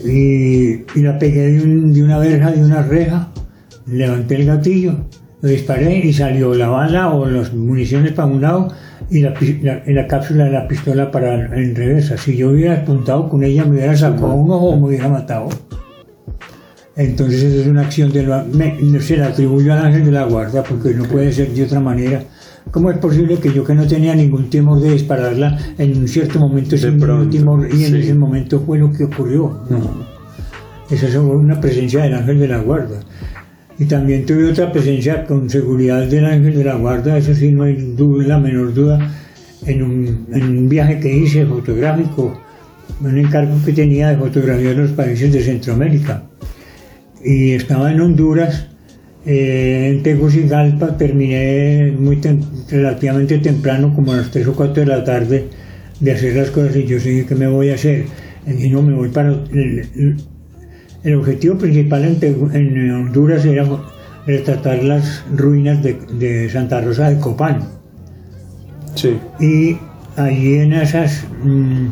Y, 0.06 1.02
la 1.02 1.18
pegué 1.18 1.54
de, 1.54 2.04
una 2.04 2.20
verja, 2.20 2.52
de 2.52 2.64
una 2.64 2.84
reja, 2.84 3.32
levanté 3.88 4.36
el 4.36 4.46
gatillo 4.46 5.08
Lo 5.42 5.50
disparé 5.50 6.00
y 6.00 6.14
salió 6.14 6.56
la 6.56 6.68
bala 6.68 7.10
o 7.10 7.26
las 7.28 7.54
municiones 7.54 8.14
para 8.14 8.28
un 8.28 8.42
lado 8.42 8.70
y 9.10 9.22
la, 9.22 9.34
la, 9.62 9.84
la 9.86 10.08
cápsula 10.08 10.46
de 10.46 10.52
la 10.52 10.68
pistola 10.68 11.12
para 11.12 11.36
en 11.36 11.76
reversa. 11.76 12.18
Si 12.18 12.36
yo 12.36 12.50
hubiera 12.50 12.74
apuntado 12.74 13.30
con 13.30 13.44
ella, 13.44 13.64
me 13.64 13.78
hubiera 13.78 13.96
sacado 13.96 14.34
un 14.34 14.50
ojo 14.50 14.70
o 14.70 14.78
me 14.78 14.88
hubiera 14.88 15.08
matado. 15.08 15.50
Entonces, 16.96 17.44
esa 17.44 17.62
es 17.62 17.68
una 17.68 17.82
acción 17.82 18.12
de 18.12 18.24
la, 18.24 18.44
me, 18.52 19.00
se 19.00 19.18
la 19.18 19.28
atribuyo 19.28 19.72
al 19.72 19.86
ángel 19.86 20.06
de 20.06 20.12
la 20.12 20.24
guarda 20.26 20.64
porque 20.64 20.96
no 20.96 21.04
puede 21.04 21.32
ser 21.32 21.50
de 21.50 21.64
otra 21.64 21.80
manera. 21.80 22.24
¿Cómo 22.72 22.90
es 22.90 22.98
posible 22.98 23.38
que 23.38 23.54
yo 23.54 23.64
que 23.64 23.76
no 23.76 23.86
tenía 23.86 24.16
ningún 24.16 24.50
temor 24.50 24.82
de 24.82 24.92
dispararla 24.92 25.58
en 25.78 25.96
un 25.96 26.08
cierto 26.08 26.40
momento 26.40 26.76
sin 26.76 26.98
ningún 26.98 27.30
temor 27.30 27.68
y 27.72 27.86
en 27.86 27.92
sí. 27.92 28.00
ese 28.00 28.14
momento 28.16 28.60
fue 28.62 28.80
lo 28.80 28.92
que 28.92 29.04
ocurrió? 29.04 29.62
No. 29.70 30.18
Esa 30.90 31.08
es 31.08 31.16
una 31.16 31.62
presencia 31.62 32.02
del 32.02 32.16
ángel 32.16 32.40
de 32.40 32.48
la 32.48 32.58
guarda. 32.58 33.00
Y 33.80 33.86
también 33.86 34.26
tuve 34.26 34.50
otra 34.50 34.72
presencia 34.72 35.26
con 35.26 35.50
seguridad 35.50 36.08
del 36.08 36.26
ángel 36.26 36.56
de 36.56 36.64
la 36.64 36.76
guarda, 36.76 37.18
eso 37.18 37.36
sí, 37.36 37.52
no 37.52 37.64
hay 37.64 37.96
la 38.26 38.40
menor 38.40 38.74
duda, 38.74 39.12
en 39.66 39.84
un, 39.84 40.70
viaje 40.70 41.00
que 41.00 41.16
hice 41.16 41.46
fotográfico, 41.46 42.42
un 43.02 43.18
encargo 43.18 43.56
que 43.64 43.74
tenía 43.74 44.10
de 44.10 44.18
fotografía 44.18 44.70
de 44.70 44.76
los 44.76 44.92
países 44.92 45.32
de 45.32 45.42
Centroamérica. 45.42 46.24
Y 47.24 47.52
estaba 47.52 47.92
en 47.92 48.02
Honduras, 48.02 48.68
eh, 49.26 49.92
en 49.94 50.04
Tegucigalpa, 50.04 50.98
terminé 50.98 51.94
muy 52.00 52.20
relativamente 52.70 53.38
temprano, 53.40 53.94
como 53.94 54.14
a 54.14 54.18
las 54.18 54.32
3 54.32 54.48
o 54.48 54.54
4 54.56 54.84
de 54.84 54.86
la 54.86 55.04
tarde, 55.04 55.46
de 56.00 56.12
hacer 56.12 56.36
las 56.36 56.50
cosas 56.50 56.76
y 56.76 56.86
yo 56.86 56.98
dije, 56.98 57.26
¿qué 57.28 57.36
me 57.36 57.48
voy 57.48 57.70
a 57.70 57.76
hacer? 57.76 58.06
Y 58.48 58.70
no, 58.70 58.82
me 58.82 58.94
voy 58.94 59.10
para... 59.10 59.36
el 61.08 61.16
objetivo 61.16 61.58
principal 61.58 62.04
en, 62.04 62.92
Honduras 62.92 63.46
era 63.46 63.66
retratar 64.26 64.84
las 64.84 65.24
ruinas 65.36 65.82
de, 65.82 65.98
de 66.20 66.50
Santa 66.50 66.82
Rosa 66.82 67.10
de 67.10 67.20
Copán. 67.20 67.60
Sí. 68.96 69.18
Y 69.40 69.78
allí 70.20 70.56
en 70.56 70.74
esas... 70.74 71.26
mm, 71.44 71.86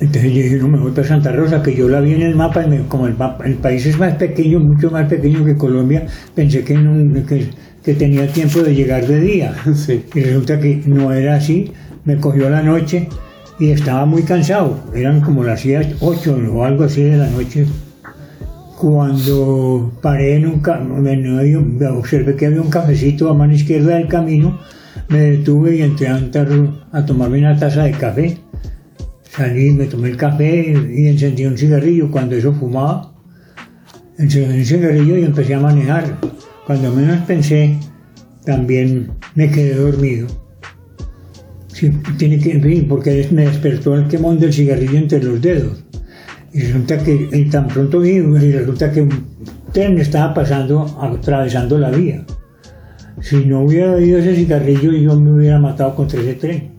entonces 0.00 0.32
yo 0.32 0.42
dije, 0.42 0.56
no, 0.58 0.68
me 0.68 0.78
voy 0.78 0.92
para 0.92 1.08
Santa 1.08 1.32
Rosa, 1.32 1.62
que 1.62 1.74
yo 1.74 1.88
la 1.88 2.00
vi 2.00 2.12
en 2.14 2.22
el 2.22 2.36
mapa, 2.36 2.62
y 2.64 2.68
me- 2.68 2.86
como 2.86 3.06
el, 3.06 3.16
mapa- 3.16 3.44
el 3.46 3.54
país 3.54 3.84
es 3.86 3.98
más 3.98 4.14
pequeño, 4.14 4.60
mucho 4.60 4.90
más 4.90 5.08
pequeño 5.08 5.44
que 5.44 5.56
Colombia, 5.56 6.06
pensé 6.34 6.62
que, 6.62 6.74
no- 6.74 7.26
que, 7.26 7.48
que 7.82 7.94
tenía 7.94 8.26
tiempo 8.28 8.60
de 8.60 8.74
llegar 8.74 9.06
de 9.06 9.20
día. 9.20 9.54
Sí. 9.74 10.04
Y 10.14 10.20
resulta 10.20 10.60
que 10.60 10.82
no 10.86 11.12
era 11.12 11.36
así, 11.36 11.72
me 12.04 12.16
cogió 12.18 12.48
la 12.50 12.62
noche 12.62 13.08
y 13.58 13.70
estaba 13.70 14.06
muy 14.06 14.22
cansado, 14.22 14.78
eran 14.94 15.20
como 15.20 15.42
las 15.44 15.64
8 16.00 16.38
o 16.52 16.64
algo 16.64 16.84
así 16.84 17.02
de 17.02 17.16
la 17.16 17.28
noche. 17.30 17.66
Cuando 18.76 19.92
paré 20.00 20.36
en 20.36 20.46
un 20.46 20.60
ca- 20.60 20.78
en 20.80 21.36
medio, 21.36 21.64
observé 21.98 22.36
que 22.36 22.46
había 22.46 22.60
un 22.60 22.70
cafecito 22.70 23.28
a 23.28 23.34
mano 23.34 23.52
izquierda 23.54 23.96
del 23.96 24.06
camino, 24.06 24.58
me 25.08 25.18
detuve 25.18 25.76
y 25.76 25.82
entré 25.82 26.08
a, 26.08 26.16
un 26.16 26.78
a 26.92 27.04
tomarme 27.04 27.38
una 27.38 27.58
taza 27.58 27.82
de 27.84 27.90
café. 27.92 28.38
Salí, 29.30 29.70
me 29.72 29.86
tomé 29.86 30.10
el 30.10 30.16
café 30.16 30.72
y 30.96 31.06
encendí 31.08 31.44
un 31.46 31.58
cigarrillo. 31.58 32.10
Cuando 32.10 32.36
eso 32.36 32.52
fumaba, 32.52 33.12
encendí 34.16 34.58
un 34.60 34.64
cigarrillo 34.64 35.16
y 35.18 35.24
empecé 35.24 35.54
a 35.54 35.60
manejar. 35.60 36.16
Cuando 36.66 36.92
menos 36.92 37.18
pensé, 37.26 37.76
también 38.44 39.10
me 39.34 39.50
quedé 39.50 39.74
dormido. 39.74 40.28
Tiene 42.16 42.38
que, 42.38 42.86
porque 42.88 43.28
me 43.30 43.46
despertó 43.46 43.94
el 43.94 44.06
quemón 44.08 44.38
del 44.38 44.52
cigarrillo 44.52 44.98
entre 44.98 45.22
los 45.22 45.40
dedos. 45.40 45.84
Y 46.52 46.60
resulta 46.62 46.98
que 46.98 47.28
y 47.32 47.44
tan 47.50 47.68
pronto 47.68 48.00
vi, 48.00 48.16
y 48.16 48.52
resulta 48.52 48.90
que 48.90 49.02
un 49.02 49.10
tren 49.72 49.98
estaba 49.98 50.32
pasando, 50.34 50.84
atravesando 51.00 51.78
la 51.78 51.90
vía. 51.90 52.24
Si 53.20 53.44
no 53.44 53.62
hubiera 53.62 53.92
oído 53.92 54.18
ese 54.18 54.34
cigarrillo, 54.36 54.92
yo 54.92 55.14
me 55.18 55.32
hubiera 55.32 55.58
matado 55.58 55.94
contra 55.94 56.20
ese 56.20 56.34
tren. 56.34 56.70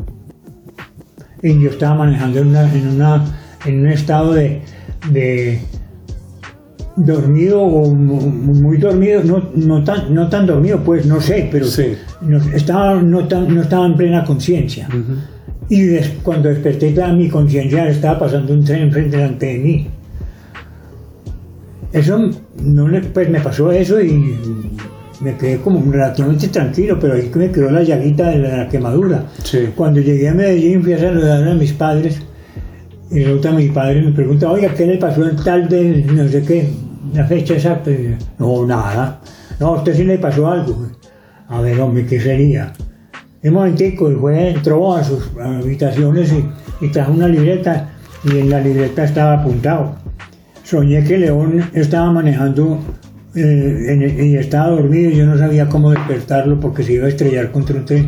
Y 1.43 1.61
yo 1.61 1.69
estaba 1.69 1.95
manejando 1.95 2.39
en, 2.39 2.47
una, 2.47 3.25
en, 3.65 3.79
un 3.81 3.87
estado 3.87 4.33
de, 4.33 4.61
dormido 6.97 7.61
o 7.61 7.93
mu- 7.93 8.19
muy 8.53 8.77
dormido, 8.77 9.23
no, 9.23 9.49
no, 9.55 9.83
tan, 9.83 10.13
no 10.13 10.27
tan 10.29 10.45
dormido, 10.45 10.83
pues 10.83 11.05
no 11.05 11.21
sé, 11.21 11.47
pero. 11.51 11.65
No, 12.21 12.37
estaba, 12.53 13.01
no, 13.01 13.27
tan- 13.27 13.53
no 13.53 13.61
estaba 13.61 13.85
en 13.85 13.95
plena 13.95 14.23
conciencia. 14.23 14.87
Y 15.69 15.81
des- 15.83 16.09
cuando 16.23 16.49
desperté, 16.49 16.91
toda 16.91 17.13
mi 17.13 17.29
conciencia 17.29 17.87
estaba 17.89 18.19
pasando 18.19 18.53
un 18.53 18.63
tren 18.63 18.91
frente 18.91 19.17
delante 19.17 19.45
de 19.45 19.57
mí. 19.59 19.87
Eso, 21.91 22.29
no 22.63 22.87
pues 23.13 23.29
me 23.29 23.39
pasó 23.39 23.71
eso 23.71 23.99
y 23.99 24.35
me 25.21 25.35
quedé 25.37 25.57
como 25.57 25.91
relativamente 25.91 26.47
tranquilo, 26.49 26.97
pero 26.99 27.15
ahí 27.15 27.31
me 27.33 27.49
quedó 27.51 27.71
la 27.71 27.81
llaguita 27.83 28.29
de 28.29 28.37
la 28.39 28.69
quemadura. 28.69 29.25
Sí. 29.43 29.69
Cuando 29.75 29.99
llegué 29.99 30.29
a 30.29 30.33
Medellín 30.33 30.83
fui 30.83 30.93
a 30.93 30.99
saludar 30.99 31.47
a 31.47 31.53
mis 31.55 31.73
padres 31.73 32.21
y 33.11 33.23
resulta 33.23 33.51
mi 33.51 33.69
padre 33.69 34.03
me 34.03 34.11
pregunta, 34.11 34.51
oiga, 34.51 34.71
¿qué 34.75 34.85
le 34.85 34.97
pasó 34.97 35.27
en 35.27 35.35
tal 35.37 35.67
de 35.67 36.03
no 36.13 36.27
sé 36.27 36.43
qué, 36.43 36.69
la 37.13 37.25
fecha 37.25 37.55
exacta? 37.55 37.89
Y 37.89 38.03
yo, 38.03 38.09
no, 38.37 38.67
nada. 38.67 39.19
No, 39.59 39.67
a 39.69 39.77
usted 39.77 39.95
sí 39.95 40.03
le 40.03 40.19
pasó 40.19 40.47
algo. 40.47 40.87
A 41.49 41.61
ver, 41.61 41.79
hombre, 41.81 42.05
¿qué 42.05 42.19
sería? 42.19 42.73
Un 43.43 43.53
momentico, 43.53 44.11
y 44.11 44.15
fue, 44.15 44.51
entró 44.51 44.95
a 44.95 45.03
sus 45.03 45.29
habitaciones 45.41 46.31
y, 46.81 46.87
trajo 46.89 47.11
una 47.11 47.27
libreta 47.27 47.89
y 48.23 48.37
en 48.37 48.49
la 48.49 48.59
libreta 48.61 49.03
estaba 49.03 49.33
apuntado. 49.33 49.95
Soñé 50.63 51.03
que 51.03 51.17
León 51.17 51.63
estaba 51.73 52.11
manejando 52.11 52.79
eh, 53.35 53.85
el- 53.89 54.19
y 54.27 54.37
estaba 54.37 54.69
dormido 54.69 55.09
y 55.09 55.15
yo 55.15 55.25
no 55.25 55.37
sabía 55.37 55.67
cómo 55.67 55.91
despertarlo 55.91 56.59
porque 56.59 56.83
se 56.83 56.93
iba 56.93 57.05
a 57.05 57.09
estrellar 57.09 57.51
contra 57.51 57.77
un 57.77 57.85
tren. 57.85 58.05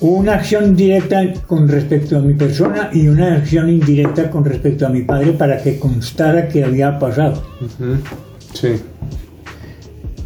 Una 0.00 0.34
acción 0.34 0.76
directa 0.76 1.24
con 1.48 1.68
respecto 1.68 2.18
a 2.18 2.20
mi 2.20 2.34
persona 2.34 2.90
y 2.92 3.08
una 3.08 3.34
acción 3.34 3.68
indirecta 3.68 4.30
con 4.30 4.44
respecto 4.44 4.86
a 4.86 4.90
mi 4.90 5.02
padre 5.02 5.32
para 5.32 5.60
que 5.60 5.78
constara 5.80 6.46
que 6.48 6.62
había 6.62 6.98
pasado. 7.00 7.42
Sí. 8.52 8.76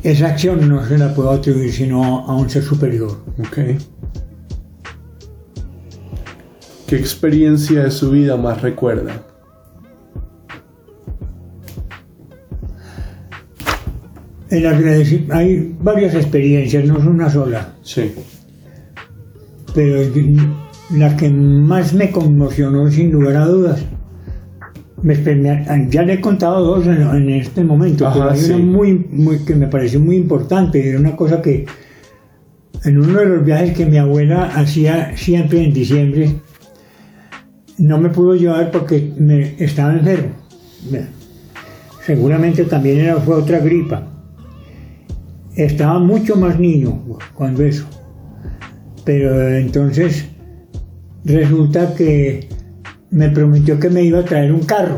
Esa 0.02 0.26
acción 0.28 0.68
no 0.68 0.84
se 0.86 0.98
la 0.98 1.14
puedo 1.14 1.30
atribuir 1.30 1.72
sino 1.72 2.26
a 2.26 2.34
un 2.34 2.50
ser 2.50 2.62
superior. 2.62 3.18
Ok. 3.38 3.58
¿Qué 6.88 6.96
experiencia 6.96 7.84
de 7.84 7.90
su 7.90 8.10
vida 8.10 8.36
más 8.36 8.60
recuerda? 8.60 9.22
El 14.50 14.66
hay 15.30 15.74
varias 15.80 16.14
experiencias, 16.14 16.84
no 16.84 16.98
es 16.98 17.06
una 17.06 17.30
sola, 17.30 17.72
Sí. 17.82 18.12
pero 19.74 20.02
la 20.90 21.16
que 21.16 21.30
más 21.30 21.94
me 21.94 22.10
conmocionó 22.10 22.90
sin 22.90 23.12
lugar 23.12 23.36
a 23.36 23.46
dudas, 23.46 23.80
me- 25.02 25.16
me- 25.16 25.88
ya 25.90 26.02
le 26.02 26.14
he 26.14 26.20
contado 26.20 26.64
dos 26.64 26.86
en, 26.86 27.02
en 27.02 27.30
este 27.30 27.62
momento, 27.64 28.06
Ajá, 28.06 28.14
pero 28.18 28.30
hay 28.30 28.38
sí. 28.38 28.52
una 28.52 28.64
muy, 28.64 29.06
muy, 29.10 29.38
que 29.44 29.54
me 29.54 29.66
pareció 29.66 30.00
muy 30.00 30.16
importante, 30.16 30.88
era 30.88 30.98
una 30.98 31.16
cosa 31.16 31.40
que 31.42 31.66
en 32.84 32.98
uno 32.98 33.20
de 33.20 33.26
los 33.26 33.44
viajes 33.44 33.76
que 33.76 33.86
mi 33.86 33.98
abuela 33.98 34.44
hacía 34.56 35.16
siempre 35.16 35.62
en 35.64 35.72
diciembre, 35.72 36.32
no 37.78 37.98
me 37.98 38.08
pudo 38.10 38.34
llevar 38.34 38.70
porque 38.70 39.12
me, 39.18 39.54
estaba 39.58 39.92
enfermo. 39.94 40.30
Me- 40.90 41.06
Seguramente 42.04 42.64
también 42.64 42.98
era, 43.00 43.16
fue 43.16 43.36
otra 43.36 43.60
gripa. 43.60 44.08
Estaba 45.54 46.00
mucho 46.00 46.34
más 46.34 46.58
niño 46.58 47.00
cuando 47.34 47.62
eso. 47.64 47.86
Pero 49.04 49.48
entonces 49.56 50.26
resulta 51.24 51.94
que 51.94 52.48
me 53.12 53.28
prometió 53.28 53.78
que 53.78 53.90
me 53.90 54.02
iba 54.02 54.20
a 54.20 54.24
traer 54.24 54.52
un 54.52 54.64
carro 54.64 54.96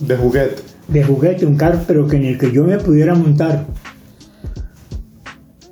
De 0.00 0.16
juguete. 0.16 0.62
de 0.88 1.04
juguete, 1.04 1.46
un 1.46 1.56
carro, 1.56 1.80
pero 1.86 2.06
que 2.06 2.16
en 2.16 2.24
el 2.24 2.38
que 2.38 2.52
yo 2.52 2.64
me 2.64 2.78
pudiera 2.78 3.14
montar. 3.14 3.66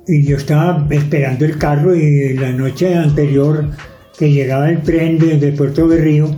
Y 0.07 0.23
yo 0.25 0.37
estaba 0.37 0.87
esperando 0.89 1.45
el 1.45 1.57
carro 1.57 1.95
y 1.95 2.33
la 2.35 2.51
noche 2.51 2.95
anterior 2.95 3.69
que 4.17 4.31
llegaba 4.31 4.69
el 4.69 4.81
tren 4.81 5.17
desde 5.19 5.51
Puerto 5.51 5.87
Berrío, 5.87 6.35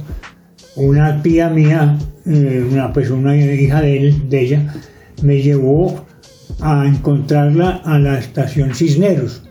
una 0.75 1.21
tía 1.21 1.49
mía, 1.49 1.97
eh, 2.25 2.65
una, 2.71 2.91
pues 2.91 3.10
una 3.10 3.36
hija 3.36 3.81
de, 3.81 3.97
él, 3.97 4.29
de 4.29 4.41
ella, 4.41 4.73
me 5.21 5.41
llevó 5.41 6.05
a 6.62 6.88
encontrarla 6.88 7.81
a 7.83 7.99
la 7.99 8.17
estación 8.17 8.73
Cisneros. 8.73 9.46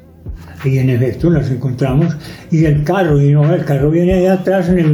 Y 0.66 0.79
en 0.79 0.90
efecto 0.90 1.31
las 1.31 1.50
encontramos. 1.50 2.16
Y 2.50 2.64
el 2.64 2.83
carro, 2.85 3.20
y 3.22 3.31
no, 3.33 3.55
el 3.55 3.64
carro 3.64 3.90
viene 3.90 4.16
de 4.20 4.29
atrás 4.29 4.68
en 4.68 4.79
el, 4.79 4.87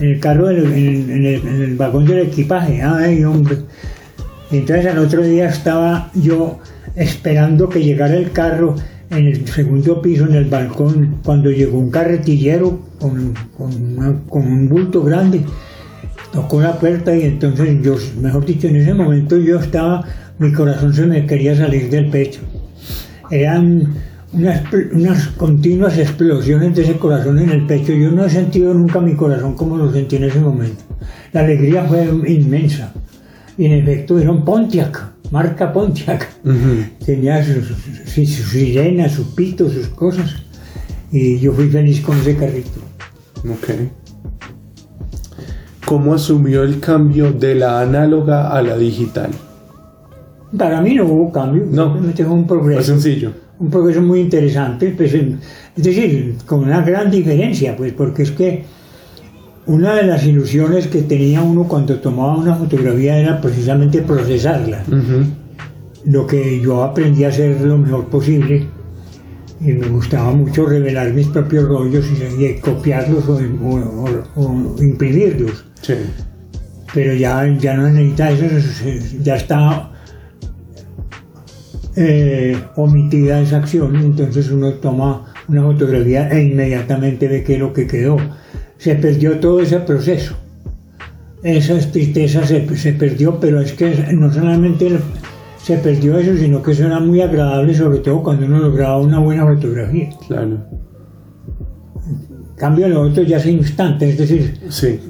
en 0.00 0.08
el 0.08 0.20
carro, 0.20 0.50
en, 0.50 0.58
el, 0.58 1.10
en 1.10 1.24
el- 1.62 1.76
vagón 1.76 2.04
del 2.06 2.20
equipaje. 2.26 2.82
Ay, 2.82 3.22
hombre. 3.24 3.58
Entonces 4.50 4.86
al 4.86 4.98
otro 4.98 5.22
día 5.22 5.48
estaba 5.48 6.10
yo 6.14 6.58
esperando 6.94 7.68
que 7.68 7.82
llegara 7.82 8.14
el 8.14 8.30
carro 8.32 8.74
en 9.10 9.26
el 9.26 9.46
segundo 9.46 10.00
piso, 10.02 10.24
en 10.26 10.34
el 10.34 10.46
balcón, 10.46 11.18
cuando 11.24 11.50
llegó 11.50 11.78
un 11.78 11.90
carretillero 11.90 12.80
con, 12.98 13.34
con 13.56 13.70
una- 13.98 14.20
con 14.28 14.46
un 14.46 14.68
bulto 14.68 15.02
grande. 15.02 15.42
tocó 16.32 16.60
la 16.60 16.78
puerta 16.78 17.16
y 17.16 17.22
entonces 17.22 17.80
yo, 17.82 17.96
mejor 18.20 18.44
dicho, 18.44 18.66
en 18.68 18.76
ese 18.76 18.92
momento 18.92 19.38
yo 19.38 19.58
estaba, 19.58 20.04
mi 20.38 20.52
corazón 20.52 20.92
se 20.92 21.06
me 21.06 21.24
quería 21.24 21.56
salir 21.56 21.88
del 21.88 22.10
pecho. 22.10 22.40
Eran 23.30 23.94
unas, 24.36 24.62
unas 24.92 25.28
continuas 25.28 25.98
explosiones 25.98 26.74
de 26.76 26.82
ese 26.82 26.96
corazón 26.98 27.38
en 27.38 27.50
el 27.50 27.66
pecho. 27.66 27.92
Yo 27.92 28.10
no 28.10 28.24
he 28.24 28.30
sentido 28.30 28.72
nunca 28.74 29.00
mi 29.00 29.14
corazón 29.14 29.54
como 29.54 29.76
lo 29.76 29.92
sentí 29.92 30.16
en 30.16 30.24
ese 30.24 30.40
momento. 30.40 30.82
La 31.32 31.40
alegría 31.40 31.84
fue 31.84 32.04
inmensa. 32.28 32.92
Y 33.58 33.66
en 33.66 33.72
efecto 33.72 34.18
era 34.18 34.30
un 34.30 34.44
Pontiac, 34.44 35.12
marca 35.30 35.72
Pontiac. 35.72 36.28
Tenía 37.04 37.42
sus, 37.44 37.68
sus, 38.06 38.28
sus 38.28 38.50
sirenas, 38.50 39.12
sus 39.12 39.28
pitos, 39.28 39.72
sus 39.72 39.88
cosas. 39.88 40.34
Y 41.10 41.38
yo 41.38 41.52
fui 41.52 41.68
feliz 41.68 42.00
con 42.00 42.18
ese 42.18 42.36
carrito. 42.36 42.80
Ok. 43.48 43.70
¿Cómo 45.86 46.14
asumió 46.14 46.64
el 46.64 46.80
cambio 46.80 47.32
de 47.32 47.54
la 47.54 47.80
análoga 47.80 48.50
a 48.50 48.60
la 48.60 48.76
digital? 48.76 49.30
Para 50.56 50.80
mí 50.80 50.94
no 50.94 51.04
hubo 51.06 51.30
cambio, 51.32 51.64
No. 51.70 51.84
simplemente 51.84 52.24
fue 52.24 52.34
un 52.34 52.46
progreso. 52.46 52.80
Es 52.80 52.86
sencillo. 52.86 53.32
Un 53.58 53.70
progreso 53.70 54.02
muy 54.02 54.20
interesante, 54.20 54.92
pues, 54.96 55.14
es 55.14 55.82
decir, 55.82 56.36
con 56.46 56.60
una 56.64 56.82
gran 56.82 57.10
diferencia, 57.10 57.74
pues 57.76 57.92
porque 57.92 58.22
es 58.24 58.30
que 58.32 58.64
una 59.66 59.94
de 59.94 60.04
las 60.04 60.24
ilusiones 60.24 60.86
que 60.86 61.02
tenía 61.02 61.42
uno 61.42 61.64
cuando 61.64 61.96
tomaba 61.98 62.36
una 62.36 62.54
fotografía 62.54 63.18
era 63.18 63.40
precisamente 63.40 64.02
procesarla, 64.02 64.84
lo 66.04 66.26
que 66.26 66.60
yo 66.60 66.84
aprendí 66.84 67.24
a 67.24 67.28
hacer 67.28 67.60
lo 67.62 67.78
mejor 67.78 68.06
posible 68.06 68.66
y 69.60 69.72
me 69.72 69.88
gustaba 69.88 70.30
mucho 70.32 70.66
revelar 70.66 71.12
mis 71.14 71.26
propios 71.28 71.64
rollos 71.66 72.04
y, 72.38 72.44
y 72.44 72.54
copiarlos 72.60 73.26
o, 73.28 73.38
o- 73.64 74.04
o- 74.36 74.74
o 74.76 74.82
imprimirlos. 74.82 75.64
Sí. 75.82 75.94
pero 76.94 77.14
ya, 77.14 77.46
ya 77.58 77.74
no 77.76 77.88
necesita 77.90 78.30
eso, 78.30 78.44
ya 79.22 79.36
está 79.36 79.90
eh, 81.96 82.56
omitida 82.76 83.40
esa 83.40 83.56
acción, 83.58 83.96
entonces 83.96 84.50
uno 84.50 84.74
toma 84.74 85.32
una 85.48 85.62
fotografía 85.62 86.28
e 86.28 86.42
inmediatamente 86.42 87.28
ve 87.28 87.42
qué 87.42 87.54
es 87.54 87.60
lo 87.60 87.72
que 87.72 87.86
quedó. 87.86 88.18
Se 88.78 88.94
perdió 88.96 89.38
todo 89.40 89.60
ese 89.60 89.78
proceso. 89.80 90.36
Esa 91.42 91.78
tristeza 91.90 92.46
se, 92.46 92.76
se 92.76 92.92
perdió, 92.92 93.40
pero 93.40 93.60
es 93.60 93.72
que 93.72 93.94
no 94.12 94.32
solamente 94.32 94.98
se 95.62 95.78
perdió 95.78 96.18
eso, 96.18 96.36
sino 96.36 96.62
que 96.62 96.72
eso 96.72 96.86
era 96.86 97.00
muy 97.00 97.20
agradable, 97.20 97.74
sobre 97.74 97.98
todo 97.98 98.22
cuando 98.22 98.46
uno 98.46 98.58
lograba 98.58 98.98
una 98.98 99.18
buena 99.18 99.46
fotografía. 99.46 100.10
Claro. 100.26 100.58
En 102.06 102.56
cambio, 102.56 102.88
lo 102.88 103.02
otro 103.02 103.22
ya 103.22 103.38
es 103.38 103.46
instante, 103.46 104.10
es 104.10 104.18
decir, 104.18 104.60
Sí. 104.68 105.00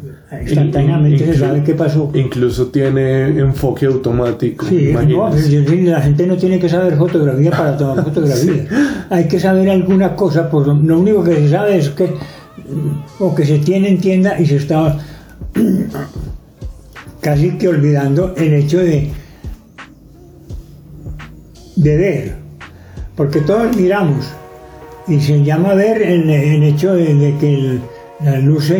Instantáneamente 0.43 1.25
se 1.25 1.39
sabe 1.39 1.63
qué 1.63 1.75
pasó. 1.75 2.11
Incluso 2.15 2.67
tiene 2.67 3.29
enfoque 3.39 3.87
automático. 3.87 4.67
Sí, 4.67 4.93
no, 4.93 5.31
pues, 5.31 5.49
la 5.85 6.01
gente 6.01 6.27
no 6.27 6.37
tiene 6.37 6.59
que 6.59 6.69
saber 6.69 6.97
fotografía 6.97 7.51
para 7.53 7.77
tomar 7.77 8.03
fotografías. 8.05 8.67
Hay 9.11 9.29
que 9.29 9.39
saber 9.39 9.71
alguna 9.71 10.17
cosa, 10.17 10.51
por 10.51 10.67
lo, 10.67 10.99
único 10.99 11.23
que 11.23 11.37
se 11.37 11.51
sabe 11.51 11.79
es 11.79 11.91
que 11.91 12.11
o 13.21 13.35
que 13.35 13.45
se 13.47 13.59
tiene 13.59 13.89
en 13.89 14.01
tienda 14.01 14.41
y 14.41 14.47
se 14.47 14.57
está 14.57 14.99
casi 17.21 17.51
que 17.59 17.69
olvidando 17.69 18.35
el 18.37 18.55
hecho 18.55 18.79
de 18.79 19.11
de 21.77 21.97
ver, 21.97 22.35
porque 23.17 23.41
todos 23.43 23.77
miramos 23.77 24.27
y 25.07 25.21
se 25.21 25.45
llama 25.45 25.75
ver 25.75 26.01
el, 26.03 26.29
el 26.31 26.63
hecho 26.63 26.95
de, 26.95 27.15
de 27.15 27.37
que 27.39 27.55
el- 27.55 27.81
la 28.25 28.39
luz 28.39 28.65
se 28.65 28.79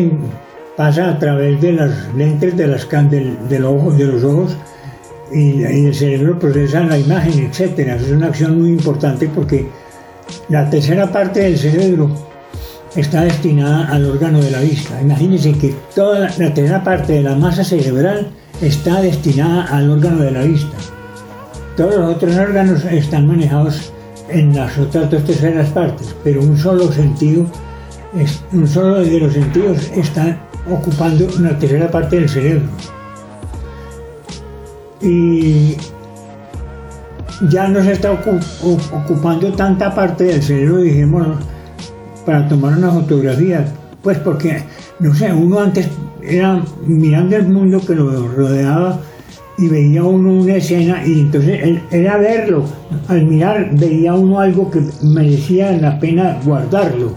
pasa 0.77 1.09
a 1.09 1.19
través 1.19 1.59
de 1.59 1.73
las 1.73 2.13
lentes 2.15 2.55
de, 2.55 2.67
las, 2.67 2.87
del, 3.09 3.35
del 3.49 3.65
ojo, 3.65 3.91
de 3.91 4.05
los 4.05 4.23
ojos 4.23 4.55
y, 5.33 5.63
el 5.63 5.93
cerebro 5.93 6.37
procesa 6.39 6.81
la 6.83 6.97
imagen, 6.97 7.47
etcétera. 7.47 7.95
Es 7.95 8.09
una 8.11 8.27
acción 8.27 8.61
muy 8.61 8.69
importante 8.69 9.27
porque 9.27 9.67
la 10.49 10.69
tercera 10.69 11.11
parte 11.11 11.41
del 11.41 11.57
cerebro 11.57 12.11
está 12.95 13.23
destinada 13.23 13.87
al 13.87 14.05
órgano 14.05 14.39
de 14.39 14.51
la 14.51 14.61
vista. 14.61 15.01
Imagínense 15.01 15.53
que 15.53 15.73
toda 15.95 16.19
la, 16.19 16.27
la 16.37 16.53
tercera 16.53 16.83
parte 16.83 17.13
de 17.13 17.23
la 17.23 17.35
masa 17.35 17.63
cerebral 17.63 18.29
está 18.61 19.01
destinada 19.01 19.63
al 19.65 19.89
órgano 19.89 20.21
de 20.21 20.31
la 20.31 20.43
vista. 20.43 20.77
Todos 21.75 21.95
los 21.95 22.15
otros 22.15 22.35
órganos 22.37 22.85
están 22.85 23.27
manejados 23.27 23.91
en 24.29 24.55
las 24.55 24.77
otras 24.77 25.09
dos 25.09 25.23
terceras 25.23 25.69
partes, 25.69 26.15
pero 26.23 26.41
un 26.41 26.57
solo 26.57 26.91
sentido, 26.91 27.45
un 28.51 28.67
solo 28.67 29.01
de 29.01 29.19
los 29.19 29.33
sentidos 29.33 29.91
está 29.95 30.46
ocupando 30.69 31.27
una 31.37 31.57
tercera 31.57 31.89
parte 31.89 32.17
del 32.17 32.29
cerebro. 32.29 32.65
Y 35.01 35.75
ya 37.49 37.67
no 37.67 37.83
se 37.83 37.93
está 37.93 38.11
ocupando 38.11 39.51
tanta 39.53 39.93
parte 39.93 40.25
del 40.25 40.41
cerebro, 40.41 40.77
dijimos, 40.77 41.27
para 42.25 42.47
tomar 42.47 42.77
una 42.77 42.91
fotografía. 42.91 43.65
Pues 44.01 44.17
porque, 44.19 44.63
no 44.99 45.13
sé, 45.13 45.31
uno 45.33 45.59
antes 45.59 45.87
era 46.21 46.61
mirando 46.85 47.35
el 47.35 47.47
mundo 47.47 47.79
que 47.85 47.95
lo 47.95 48.27
rodeaba 48.27 48.99
y 49.57 49.67
veía 49.67 50.03
uno 50.03 50.33
una 50.41 50.55
escena 50.55 51.05
y 51.05 51.21
entonces 51.21 51.79
era 51.91 52.17
verlo. 52.17 52.65
Al 53.07 53.25
mirar 53.25 53.69
veía 53.73 54.13
uno 54.13 54.39
algo 54.39 54.69
que 54.69 54.81
merecía 55.03 55.71
la 55.73 55.99
pena 55.99 56.39
guardarlo 56.43 57.13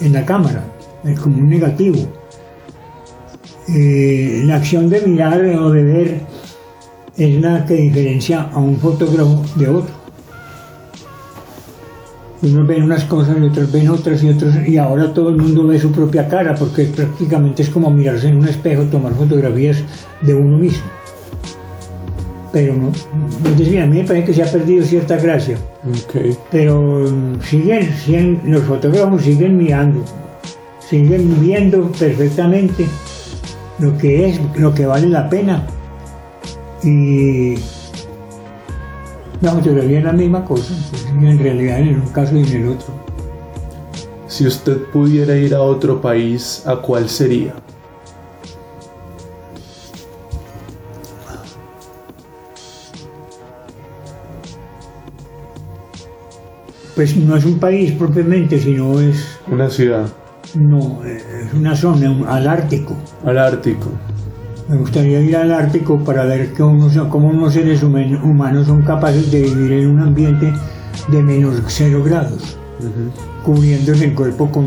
en 0.00 0.12
la 0.12 0.24
cámara, 0.24 0.64
como 1.22 1.38
un 1.38 1.48
negativo. 1.48 1.98
Eh, 3.68 4.42
la 4.44 4.56
acción 4.56 4.88
de 4.90 5.00
mirar 5.02 5.40
o 5.40 5.70
de 5.70 5.84
ver 5.84 6.20
es 7.16 7.40
la 7.40 7.64
que 7.64 7.74
diferencia 7.74 8.48
a 8.52 8.58
un 8.58 8.78
fotógrafo 8.78 9.42
de 9.56 9.68
otro. 9.68 10.02
Unos 12.42 12.66
ven 12.66 12.82
unas 12.82 13.04
cosas 13.04 13.36
y 13.40 13.44
otros 13.44 13.70
ven 13.70 13.88
otras 13.88 14.22
y 14.24 14.28
otros, 14.30 14.54
y 14.66 14.76
ahora 14.76 15.14
todo 15.14 15.28
el 15.28 15.36
mundo 15.36 15.64
ve 15.64 15.78
su 15.78 15.92
propia 15.92 16.26
cara, 16.26 16.56
porque 16.56 16.86
prácticamente 16.86 17.62
es 17.62 17.70
como 17.70 17.88
mirarse 17.88 18.28
en 18.28 18.38
un 18.38 18.48
espejo, 18.48 18.82
tomar 18.84 19.14
fotografías 19.14 19.78
de 20.22 20.34
uno 20.34 20.58
mismo. 20.58 20.82
Pero 22.52 22.74
no, 22.74 22.88
a 22.88 23.86
mí 23.86 23.98
me 23.98 24.04
parece 24.04 24.26
que 24.26 24.34
se 24.34 24.42
ha 24.42 24.50
perdido 24.50 24.84
cierta 24.84 25.16
gracia, 25.16 25.56
Ok. 25.88 26.36
pero 26.50 27.06
mm, 27.08 27.40
siguen, 27.42 27.88
siguen, 28.04 28.40
los 28.44 28.62
fotógrafos 28.64 29.22
siguen 29.22 29.56
mirando, 29.56 30.04
siguen 30.80 31.40
viendo 31.40 31.92
perfectamente 31.92 32.86
lo 33.78 33.96
que 33.98 34.28
es, 34.28 34.40
lo 34.56 34.74
que 34.74 34.86
vale 34.86 35.08
la 35.08 35.28
pena. 35.28 35.66
Y 36.82 37.54
la 39.40 39.52
fotografía 39.52 39.98
es 39.98 40.04
la 40.04 40.12
misma 40.12 40.44
cosa, 40.44 40.74
en 41.08 41.38
realidad 41.38 41.80
en 41.80 42.00
un 42.00 42.08
caso 42.08 42.36
y 42.36 42.42
en 42.42 42.62
el 42.62 42.68
otro. 42.68 42.94
Si 44.28 44.46
usted 44.46 44.78
pudiera 44.92 45.36
ir 45.36 45.54
a 45.54 45.60
otro 45.60 46.00
país, 46.00 46.62
¿a 46.66 46.76
cuál 46.76 47.08
sería? 47.08 47.54
Pues 56.94 57.16
no 57.16 57.36
es 57.36 57.44
un 57.44 57.58
país 57.58 57.92
propiamente, 57.92 58.60
sino 58.60 59.00
es, 59.00 59.38
Una 59.50 59.68
ciudad. 59.68 60.06
No, 60.54 61.02
es 61.04 61.52
una 61.54 61.74
zona, 61.76 62.14
al 62.28 62.46
Ártico. 62.46 62.96
Al 63.24 63.38
Ártico. 63.38 63.88
Me 64.68 64.76
gustaría 64.76 65.20
ir 65.20 65.36
al 65.36 65.52
Ártico 65.52 65.98
para 65.98 66.24
ver 66.24 66.52
que 66.52 66.62
unos, 66.62 66.96
cómo 67.08 67.28
unos 67.28 67.54
seres 67.54 67.82
humanos 67.82 68.66
son 68.66 68.82
capaces 68.82 69.30
de 69.30 69.42
vivir 69.42 69.72
en 69.72 69.90
un 69.90 70.00
ambiente 70.00 70.52
de 71.08 71.22
menos 71.22 71.60
cero 71.66 72.02
grados, 72.04 72.56
cubriéndose 73.44 74.06
el 74.06 74.14
cuerpo 74.14 74.50
con, 74.50 74.66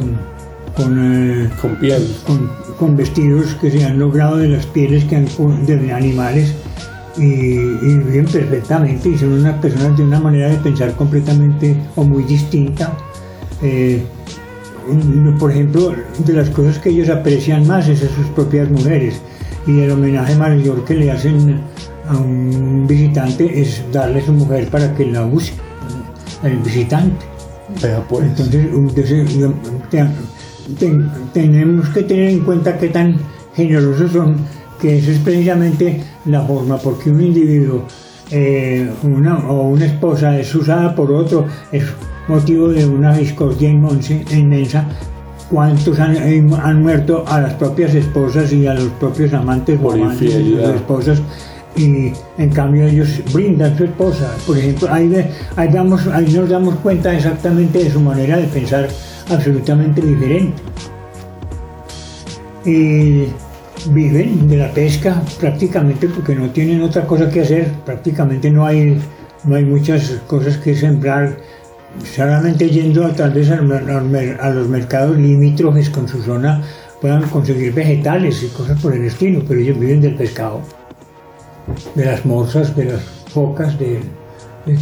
con, 0.75 0.97
eh, 0.99 1.49
Con 1.61 1.75
piel. 1.77 2.15
con, 2.27 2.49
con 2.77 2.97
vestidos 2.97 3.55
que 3.55 3.71
se 3.71 3.85
han 3.85 3.97
logrado 3.97 4.37
de 4.37 4.49
las 4.49 4.65
pieles 4.67 5.05
que 5.05 5.15
han, 5.15 5.27
de 5.65 5.93
animales 5.93 6.53
y, 7.17 7.23
y 7.23 7.97
viven 7.97 8.25
perfectamente 8.25 9.09
y 9.09 9.17
son 9.17 9.31
unas 9.33 9.57
personas 9.59 9.97
de 9.97 10.03
una 10.03 10.19
manera 10.19 10.49
de 10.49 10.57
pensar 10.57 10.93
completamente 10.95 11.75
o 11.95 12.03
muy 12.03 12.23
distinta. 12.23 12.93
Eh, 13.61 14.03
por 15.39 15.51
ejemplo, 15.51 15.93
de 16.25 16.33
las 16.33 16.49
cosas 16.49 16.79
que 16.79 16.89
ellos 16.89 17.09
aprecian 17.09 17.65
más 17.67 17.87
es 17.87 18.03
a 18.03 18.07
sus 18.15 18.25
propias 18.35 18.69
mujeres 18.69 19.21
y 19.67 19.79
el 19.81 19.91
homenaje 19.91 20.35
mayor 20.35 20.83
que 20.85 20.93
le 20.95 21.11
hacen 21.11 21.59
a 22.07 22.17
un 22.17 22.85
visitante 22.87 23.61
es 23.61 23.83
darle 23.91 24.19
a 24.21 24.25
su 24.25 24.31
mujer 24.33 24.67
para 24.69 24.93
que 24.93 25.05
la 25.07 25.25
use 25.25 25.53
al 26.43 26.57
visitante. 26.57 27.25
Vea 27.81 28.03
pues. 28.07 28.25
Entonces, 28.25 28.67
te- 30.79 31.01
tenemos 31.33 31.89
que 31.89 32.03
tener 32.03 32.29
en 32.29 32.39
cuenta 32.41 32.77
qué 32.77 32.89
tan 32.89 33.17
generosos 33.55 34.11
son, 34.11 34.35
que 34.79 34.97
eso 34.99 35.11
es 35.11 35.17
precisamente 35.19 36.01
la 36.25 36.41
forma, 36.41 36.77
porque 36.77 37.09
un 37.09 37.21
individuo 37.21 37.85
eh, 38.31 38.89
una, 39.03 39.37
o 39.49 39.69
una 39.69 39.85
esposa 39.85 40.37
es 40.39 40.53
usada 40.55 40.93
por 40.95 41.11
otro, 41.11 41.45
es 41.71 41.83
motivo 42.27 42.69
de 42.69 42.85
una 42.85 43.15
discordia 43.15 43.69
inmensa, 43.69 44.85
cuántos 45.49 45.99
han, 45.99 46.17
han, 46.53 46.81
muerto 46.81 47.23
a 47.27 47.41
las 47.41 47.53
propias 47.53 47.93
esposas 47.93 48.51
y 48.51 48.65
a 48.67 48.73
los 48.73 48.89
propios 48.99 49.33
amantes 49.33 49.79
por 49.79 49.97
infidelidad. 49.97 50.69
de 50.69 50.75
esposas 50.75 51.21
y 51.75 52.13
en 52.37 52.49
cambio 52.53 52.85
ellos 52.85 53.21
brindan 53.33 53.77
su 53.77 53.83
esposa. 53.83 54.33
Por 54.47 54.57
ejemplo, 54.57 54.87
ahí, 54.91 55.11
ahí 55.55 55.69
nos 55.69 56.49
damos 56.49 56.75
cuenta 56.75 57.13
exactamente 57.13 57.83
de 57.83 57.91
su 57.91 57.99
manera 57.99 58.37
de 58.37 58.45
pensar 58.45 58.87
absolutamente 59.29 60.01
diferente. 60.01 60.61
Y 62.65 63.25
viven 63.91 64.47
de 64.47 64.57
la 64.57 64.71
pesca 64.71 65.21
prácticamente 65.39 66.07
porque 66.07 66.33
no 66.33 66.49
tienen 66.49 66.81
otra 66.81 67.05
cosa 67.05 67.29
que 67.29 67.41
hacer, 67.41 67.71
prácticamente 67.85 68.49
no 68.49 68.65
hay, 68.65 68.99
no 69.43 69.55
hay 69.55 69.65
muchas 69.65 70.09
cosas 70.27 70.57
que 70.57 70.75
sembrar 70.75 71.37
solamente 72.03 72.69
yendo 72.69 73.07
tal 73.09 73.31
vez 73.31 73.49
a, 73.51 73.61
los 73.61 74.67
mercados 74.67 75.17
limítrofes 75.17 75.89
con 75.89 76.07
su 76.07 76.21
zona 76.21 76.61
puedan 77.01 77.23
conseguir 77.29 77.73
vegetales 77.73 78.43
y 78.43 78.47
cosas 78.47 78.81
por 78.81 78.93
el 78.93 79.05
estilo, 79.05 79.43
pero 79.47 79.59
ellos 79.59 79.79
viven 79.79 80.01
del 80.01 80.15
pescado, 80.15 80.61
de 81.93 82.05
las 82.05 82.25
morsas, 82.25 82.75
de 82.75 82.85
las 82.85 83.01
focas, 83.31 83.77
de, 83.79 84.01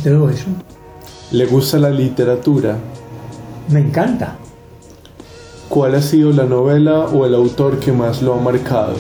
todo 0.04 0.30
eso. 0.30 0.46
¿Le 1.32 1.46
gusta 1.46 1.78
la 1.78 1.90
literatura? 1.90 2.78
Me 3.70 3.80
encanta. 3.80 4.36
¿Cuál 5.68 5.96
ha 5.96 6.02
sido 6.02 6.32
la 6.32 6.46
novela 6.46 7.00
o 7.00 7.26
el 7.26 7.34
autor 7.34 7.80
que 7.80 7.92
más 7.92 8.22
lo 8.22 8.36
ha 8.36 8.42
marcado? 8.42 8.96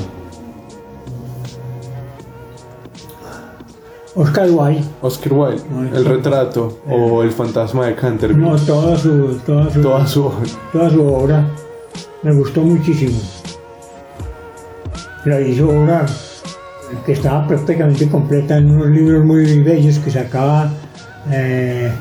Oscar 4.15 4.49
Wilde. 4.49 4.83
Oscar 5.01 5.33
Wilde, 5.33 5.63
el 5.97 6.05
retrato 6.05 6.79
o 6.87 7.23
el 7.23 7.31
fantasma 7.31 7.87
de 7.87 7.95
Canterbury. 7.95 8.41
No, 8.41 8.55
toda 8.57 8.95
su, 8.97 9.39
toda 9.45 9.71
su, 9.71 9.81
toda 9.81 10.07
su, 10.07 10.31
toda 10.71 10.89
su 10.89 11.05
obra 11.05 11.47
me 12.21 12.33
gustó 12.33 12.61
muchísimo. 12.61 13.19
La 15.25 15.41
hizo 15.41 15.67
obra 15.67 16.05
que 17.05 17.13
estaba 17.13 17.47
prácticamente 17.47 18.07
completa 18.07 18.57
en 18.57 18.69
unos 18.69 18.89
libros 18.89 19.25
muy 19.25 19.59
bellos 19.59 19.97
que 19.97 20.11
sacaba 20.11 20.69
eh, 21.31 21.91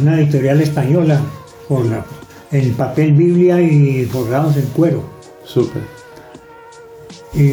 una 0.00 0.20
editorial 0.20 0.60
española 0.62 1.20
con 1.68 1.90
la, 1.90 2.06
en 2.52 2.72
papel 2.72 3.12
Biblia 3.12 3.60
y 3.60 4.06
forrados 4.06 4.56
en 4.56 4.66
cuero. 4.66 5.02
Súper 5.44 5.97
y 7.34 7.52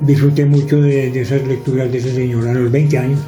disfruté 0.00 0.44
mucho 0.44 0.80
de, 0.80 1.20
esas 1.20 1.46
lecturas 1.46 1.90
de 1.90 1.98
ese 1.98 2.14
señor 2.14 2.48
a 2.48 2.54
los 2.54 2.70
20 2.70 2.98
años. 2.98 3.20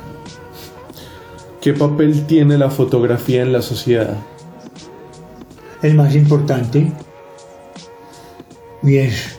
¿Qué 1.61 1.73
papel 1.73 2.27
tiene 2.27 2.59
la 2.59 2.71
fotografía 2.71 3.43
en 3.43 3.53
la 3.53 3.63
sociedad? 3.63 4.17
El 5.83 5.95
más 5.95 6.15
importante 6.15 6.93
y 8.83 8.97
es 8.97 9.39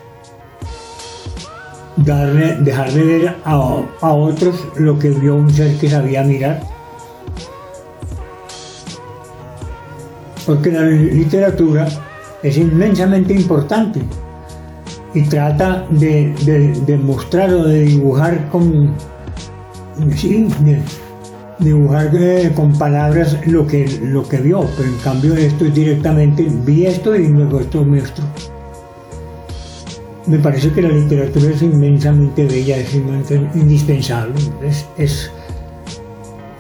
darle, 1.98 2.56
dejar 2.62 2.92
de 2.92 3.04
ver 3.04 3.36
a, 3.44 3.84
a 4.02 4.14
otros 4.14 4.56
lo 4.78 4.98
que 4.98 5.10
vio 5.12 5.36
un 5.36 5.52
ser 5.54 5.78
que 5.78 5.90
sabía 5.90 6.24
mirar. 6.24 6.62
Porque 10.46 10.72
la 10.72 10.82
literatura 10.82 11.88
es 12.42 12.58
inmensamente 12.58 13.34
importante 13.34 14.02
y 15.16 15.22
trata 15.24 15.88
de, 15.90 17.00
mostrar 17.02 17.52
o 17.54 17.64
de 17.64 17.82
dibujar 17.82 18.50
con 18.50 18.94
sí, 20.16 20.48
dibujar 21.58 22.12
eh, 22.14 22.52
con 22.54 22.78
palabras 22.78 23.38
lo 23.48 23.66
que, 23.66 23.88
lo 24.04 24.28
que 24.28 24.38
vio, 24.38 24.70
pero 24.76 24.90
en 24.90 24.98
cambio 24.98 25.36
esto 25.36 25.66
es 25.66 25.74
directamente 25.74 26.46
vi 26.66 26.86
esto 26.86 27.16
y 27.16 27.30
luego 27.30 27.62
esto 27.62 27.84
muestro. 27.86 28.26
Me 30.28 30.38
parece 30.40 30.72
que 30.72 30.82
la 30.82 30.90
literatura 30.90 31.52
es 31.52 31.62
inmensamente 31.62 32.46
bella, 32.46 32.78
es 32.78 32.94
indispensable. 33.54 34.34
Es, 34.68 34.86
es, 34.98 35.32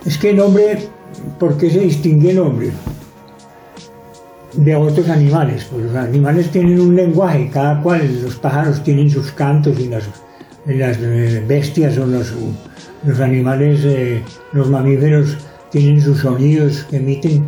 es 0.05 0.17
que 0.17 0.29
el 0.29 0.39
hombre, 0.39 0.87
¿por 1.39 1.57
qué 1.57 1.69
se 1.71 1.79
distingue 1.79 2.31
el 2.31 2.39
hombre? 2.39 2.71
De 4.57 4.75
otros 4.75 5.09
animales. 5.09 5.67
Pues 5.71 5.85
los 5.85 5.95
animales 5.95 6.49
tienen 6.51 6.79
un 6.79 6.95
lenguaje, 6.95 7.49
cada 7.51 7.81
cual, 7.81 8.21
los 8.21 8.35
pájaros 8.35 8.83
tienen 8.83 9.09
sus 9.09 9.31
cantos 9.31 9.79
y 9.79 9.87
las, 9.87 10.03
las 10.65 10.97
eh, 10.99 11.43
bestias 11.47 11.97
o 11.97 12.05
los, 12.05 12.33
los 13.05 13.19
animales, 13.19 13.81
eh, 13.83 14.21
los 14.53 14.69
mamíferos 14.69 15.37
tienen 15.71 16.01
sus 16.01 16.19
sonidos 16.19 16.85
que 16.89 16.97
emiten, 16.97 17.43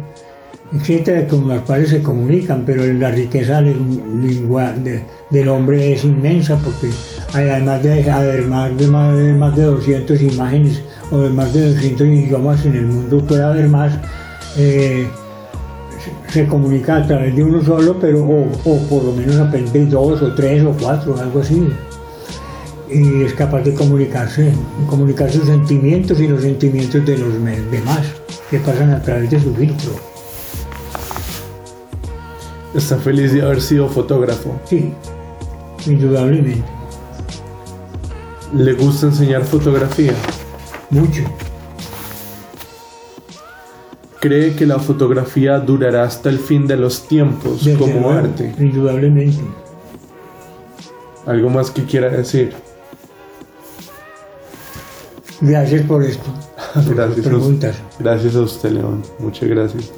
etcétera, 0.73 1.27
con 1.27 1.47
los 1.47 1.61
cuales 1.61 1.89
se 1.89 2.01
comunican, 2.01 2.63
pero 2.65 2.83
la 2.93 3.11
riqueza 3.11 3.61
del 3.61 5.49
hombre 5.49 5.93
es 5.93 6.03
inmensa 6.03 6.57
porque 6.57 6.89
además 7.33 7.83
de 7.83 8.11
haber 8.11 8.45
más 8.45 8.77
de, 8.77 8.87
más 8.87 9.17
de, 9.17 9.33
más 9.33 9.55
de 9.55 9.63
200 9.63 10.21
imágenes 10.21 10.81
o 11.09 11.19
de 11.19 11.29
más 11.29 11.53
de 11.53 11.73
200 11.73 12.07
idiomas 12.07 12.65
en 12.65 12.75
el 12.75 12.85
mundo, 12.85 13.25
puede 13.25 13.43
haber 13.43 13.69
más. 13.69 13.97
Eh, 14.57 15.07
se 16.37 16.45
comunica 16.45 16.97
a 16.97 17.07
través 17.07 17.35
de 17.35 17.43
uno 17.43 17.63
solo, 17.63 17.97
pero 17.99 18.23
o, 18.23 18.77
por 18.87 19.03
lo 19.03 19.11
menos 19.11 19.37
aprende 19.37 19.87
dos 19.87 20.21
o 20.21 20.35
tres 20.35 20.63
o 20.63 20.71
cuatro, 20.79 21.17
algo 21.19 21.39
así. 21.39 21.67
Y 22.91 23.23
es 23.23 23.33
capaz 23.33 23.61
de 23.61 23.73
comunicarse, 23.73 24.53
comunicar 24.87 25.31
sus 25.31 25.45
sentimientos 25.45 26.19
y 26.19 26.27
los 26.27 26.43
sentimientos 26.43 27.03
de 27.07 27.17
los 27.17 27.33
demás 27.71 28.01
que 28.51 28.59
pasan 28.59 28.91
a 28.91 29.01
través 29.01 29.31
de 29.31 29.39
su 29.39 29.51
filtro. 29.55 29.89
¿Está 32.75 32.97
feliz 32.97 33.33
de 33.33 33.41
haber 33.41 33.59
sido 33.59 33.89
fotógrafo? 33.89 34.61
Sí, 34.65 34.93
indudablemente. 35.87 36.63
¿Le 38.53 38.73
gusta 38.73 39.07
enseñar 39.07 39.43
fotografía? 39.43 40.13
Mucho. 40.91 41.23
Cree 44.27 44.55
que 44.55 44.65
la 44.65 44.77
fotografía 44.77 45.57
durará 45.57 46.03
hasta 46.03 46.27
el 46.29 46.37
fin 46.37 46.67
de 46.67 46.75
los 46.75 47.07
tiempos 47.07 47.65
como 47.77 48.11
arte. 48.11 48.53
Indudablemente. 48.59 49.41
¿Algo 51.25 51.49
más 51.49 51.71
que 51.71 51.83
quiera 51.83 52.09
decir? 52.09 52.53
Gracias 55.39 55.81
por 55.83 56.03
esto. 56.03 56.25
gracias, 56.89 57.25
preguntas. 57.25 57.77
gracias 57.99 58.35
a 58.35 58.41
usted, 58.41 58.71
León. 58.71 59.01
Muchas 59.19 59.47
gracias. 59.47 59.91